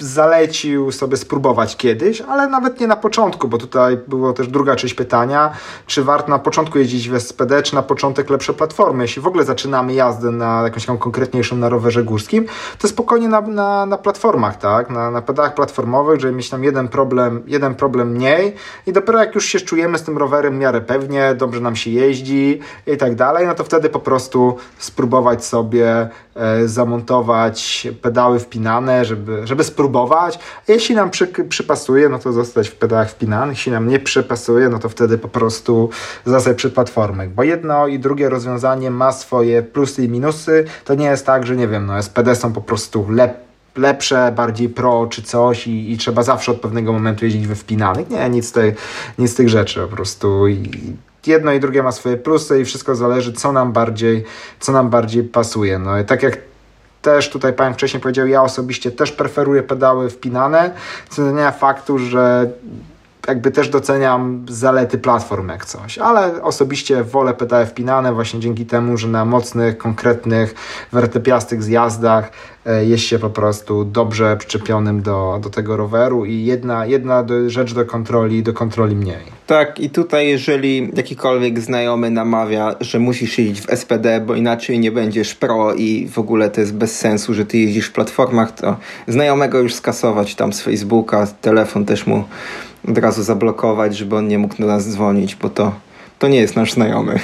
[0.00, 4.94] zalecił sobie spróbować kiedyś, ale nawet nie na początku, bo tutaj było też druga część
[4.94, 5.50] pytania,
[5.86, 9.04] czy warto na początku jeździć w SPD, czy na początek lepsze platformy.
[9.04, 12.46] Jeśli w ogóle zaczynamy jazdę na jakąś tam konkretniejszą na rowerze górskim,
[12.78, 16.88] to spokojnie na, na, na platformach, tak, na, na pedałach platformowych, żeby mieć tam jeden
[16.88, 18.54] problem, jeden problem mniej
[18.86, 21.90] i dopiero jak już się czujemy z tym rowerem w miarę pewnie, dobrze nam się
[21.90, 29.04] jeździ i tak dalej, no to wtedy po prostu spróbować sobie e, zamontować pedały wpinane,
[29.04, 30.38] żeby, żeby spróbować spróbować.
[30.68, 33.56] Jeśli nam przy, przypasuje, no to zostać w pedałach wpinanych.
[33.56, 35.90] Jeśli nam nie przypasuje, no to wtedy po prostu
[36.24, 37.28] zostać przy platformach.
[37.28, 40.64] Bo jedno i drugie rozwiązanie ma swoje plusy i minusy.
[40.84, 44.68] To nie jest tak, że nie wiem, no SPD są po prostu lepsze lepsze, bardziej
[44.68, 48.10] pro czy coś i, i, trzeba zawsze od pewnego momentu jeździć we wpinanych.
[48.10, 48.74] Nie, nic, tej,
[49.18, 50.48] nic z tych rzeczy po prostu.
[50.48, 50.70] I
[51.26, 54.24] jedno i drugie ma swoje plusy i wszystko zależy, co nam bardziej,
[54.60, 55.78] co nam bardziej pasuje.
[55.78, 56.38] No i tak jak
[57.06, 60.70] też tutaj Pan wcześniej powiedział, ja osobiście też preferuję pedały wpinane,
[61.10, 62.50] zmienia faktu, że
[63.28, 68.96] jakby też doceniam zalety platform jak coś, ale osobiście wolę pedały wpinane właśnie dzięki temu,
[68.96, 70.54] że na mocnych, konkretnych,
[70.92, 72.30] wertepiastych zjazdach
[72.66, 77.74] e, jest się po prostu dobrze przyczepionym do, do tego roweru i jedna, jedna rzecz
[77.74, 79.36] do kontroli, do kontroli mniej.
[79.46, 84.92] Tak, i tutaj jeżeli jakikolwiek znajomy namawia, że musisz jeździć w SPD, bo inaczej nie
[84.92, 88.76] będziesz pro i w ogóle to jest bez sensu, że ty jeździsz w platformach, to
[89.08, 92.24] znajomego już skasować tam z Facebooka, telefon też mu
[92.88, 95.72] od razu zablokować, żeby on nie mógł do nas dzwonić, bo to,
[96.18, 97.18] to nie jest nasz znajomy.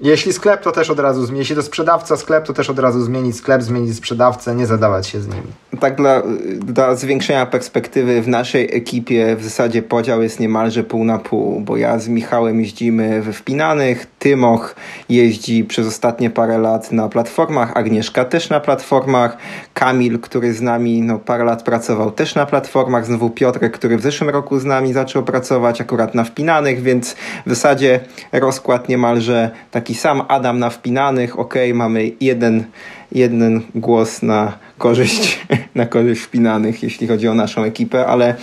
[0.00, 1.40] Jeśli sklep, to też od razu zmienić.
[1.40, 5.20] Jeśli to sprzedawca sklep, to też od razu zmienić sklep, zmienić sprzedawcę, nie zadawać się
[5.20, 5.46] z nimi.
[5.80, 6.22] Tak dla,
[6.54, 11.76] dla zwiększenia perspektywy w naszej ekipie w zasadzie podział jest niemalże pół na pół, bo
[11.76, 14.74] ja z Michałem jeździmy we wpinanych, Tymoch
[15.08, 19.36] jeździ przez ostatnie parę lat na platformach, Agnieszka też na platformach,
[19.74, 24.02] Kamil, który z nami no, parę lat pracował też na platformach, znowu Piotrek, który w
[24.02, 27.16] zeszłym roku z nami zaczął pracować akurat na wpinanych, więc
[27.46, 28.00] w zasadzie
[28.32, 30.22] rozkład niemalże taki sam.
[30.28, 32.64] Adam na wpinanych, ok, mamy jeden,
[33.12, 38.34] jeden głos na korzyść, na korzyść wpinanych, jeśli chodzi o naszą ekipę, ale,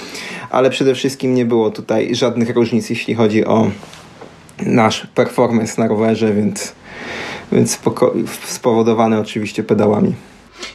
[0.50, 3.72] ale przede wszystkim nie było tutaj żadnych różnic, jeśli chodzi o
[4.60, 6.74] nasz performance na rowerze, więc,
[7.52, 7.80] więc
[8.46, 10.16] spowodowane oczywiście pedałami.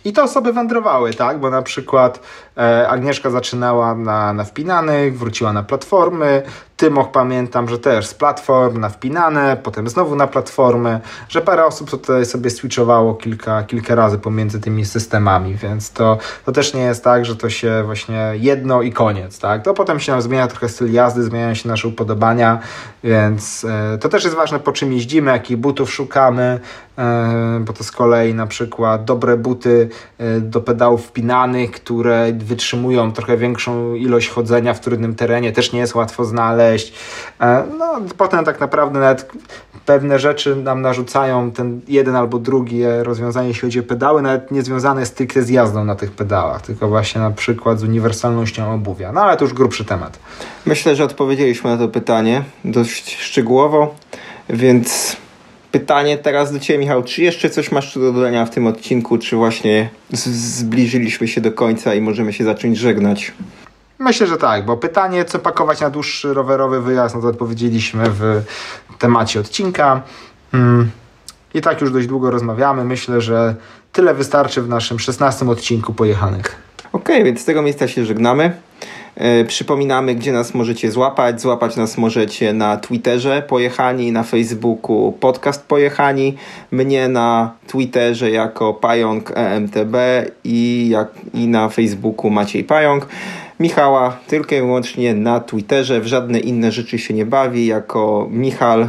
[0.04, 1.40] I te osoby wędrowały, tak?
[1.40, 2.20] Bo na przykład
[2.56, 6.42] e, Agnieszka zaczynała na, na wpinanych, wróciła na platformy,
[6.76, 11.90] Tymoch pamiętam, że też z platform na wpinane, potem znowu na platformy, że parę osób
[11.90, 17.04] tutaj sobie switchowało kilka, kilka razy pomiędzy tymi systemami, więc to, to też nie jest
[17.04, 19.62] tak, że to się właśnie jedno i koniec, tak?
[19.62, 22.58] To potem się nam zmienia trochę styl jazdy, zmieniają się nasze upodobania,
[23.04, 26.60] więc e, to też jest ważne, po czym jeździmy, jakich butów szukamy,
[26.98, 33.12] e, bo to z kolei na przykład dobre buty e, do pedałów wpinanych, które wytrzymują
[33.12, 36.71] trochę większą ilość chodzenia w trudnym terenie, też nie jest łatwo znaleźć,
[37.40, 39.30] E, no, potem tak naprawdę nawet
[39.86, 44.62] pewne rzeczy nam narzucają ten jeden albo drugi rozwiązanie, jeśli chodzi o pedały, nawet nie
[44.62, 49.12] związane stricte z jazdą na tych pedałach, tylko właśnie na przykład z uniwersalnością obuwia.
[49.12, 50.18] No ale to już grubszy temat.
[50.66, 53.94] Myślę, że odpowiedzieliśmy na to pytanie dość szczegółowo,
[54.50, 55.16] więc
[55.72, 57.02] pytanie teraz do Ciebie, Michał.
[57.02, 61.94] Czy jeszcze coś masz do dodania w tym odcinku, czy właśnie zbliżyliśmy się do końca
[61.94, 63.32] i możemy się zacząć żegnać?
[64.02, 68.42] Myślę, że tak, bo pytanie, co pakować na dłuższy rowerowy wyjazd, no to odpowiedzieliśmy w
[68.98, 70.02] temacie odcinka.
[70.52, 70.90] Hmm.
[71.54, 72.84] I tak już dość długo rozmawiamy.
[72.84, 73.54] Myślę, że
[73.92, 76.56] tyle wystarczy w naszym 16 odcinku pojechanych.
[76.92, 78.52] Okej, okay, więc z tego miejsca się żegnamy.
[79.14, 81.40] E, przypominamy, gdzie nas możecie złapać.
[81.40, 86.36] Złapać nas możecie na Twitterze Pojechani, na Facebooku podcast Pojechani,
[86.70, 89.96] mnie na Twitterze jako Pająk EMTB
[90.44, 93.06] i, jak, i na Facebooku Maciej Pająk.
[93.62, 98.88] Michała tylko i wyłącznie na Twitterze, w żadne inne rzeczy się nie bawi, jako Michal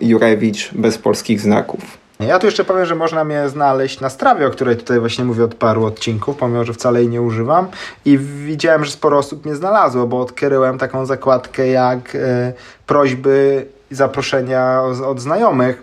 [0.00, 1.80] Jurewicz bez polskich znaków.
[2.20, 5.44] Ja tu jeszcze powiem, że można mnie znaleźć na strawie, o której tutaj właśnie mówię
[5.44, 7.66] od paru odcinków, pomimo, że wcale jej nie używam.
[8.04, 12.52] I widziałem, że sporo osób mnie znalazło, bo odkryłem taką zakładkę jak e,
[12.86, 15.82] prośby zaproszenia od znajomych,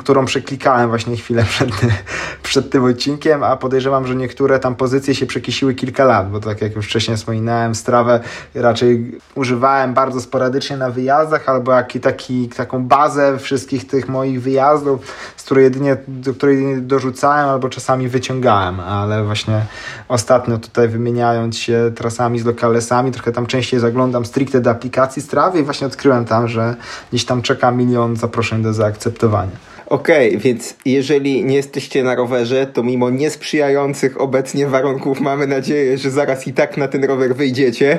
[0.00, 1.70] którą przeklikałem właśnie chwilę przed,
[2.42, 6.62] przed tym odcinkiem, a podejrzewam, że niektóre tam pozycje się przekisiły kilka lat, bo tak
[6.62, 8.20] jak już wcześniej wspominałem, strawę
[8.54, 15.00] raczej używałem bardzo sporadycznie na wyjazdach, albo jak taki, taką bazę wszystkich tych moich wyjazdów,
[15.36, 19.62] z której jedynie, do której jedynie dorzucałem albo czasami wyciągałem, ale właśnie
[20.08, 25.60] ostatnio tutaj wymieniając się trasami z lokalesami, trochę tam częściej zaglądam stricte do aplikacji strawy
[25.60, 26.76] i właśnie odkryłem tam, że
[27.10, 29.70] gdzieś tam czeka milion zaproszeń do zaakceptowania.
[29.86, 35.98] Okej, okay, więc jeżeli nie jesteście na rowerze, to mimo niesprzyjających obecnie warunków mamy nadzieję,
[35.98, 37.98] że zaraz i tak na ten rower wyjdziecie.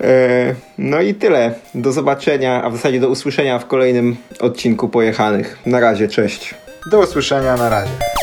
[0.00, 1.54] E, no i tyle.
[1.74, 5.58] Do zobaczenia, a w zasadzie do usłyszenia w kolejnym odcinku Pojechanych.
[5.66, 6.54] Na razie, cześć.
[6.90, 8.17] Do usłyszenia, na razie.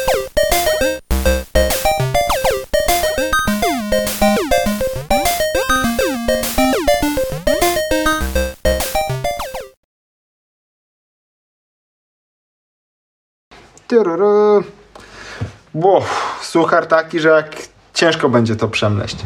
[15.73, 16.03] Wow,
[16.41, 17.55] suchar taki, że jak
[17.93, 19.17] ciężko będzie to przemleść.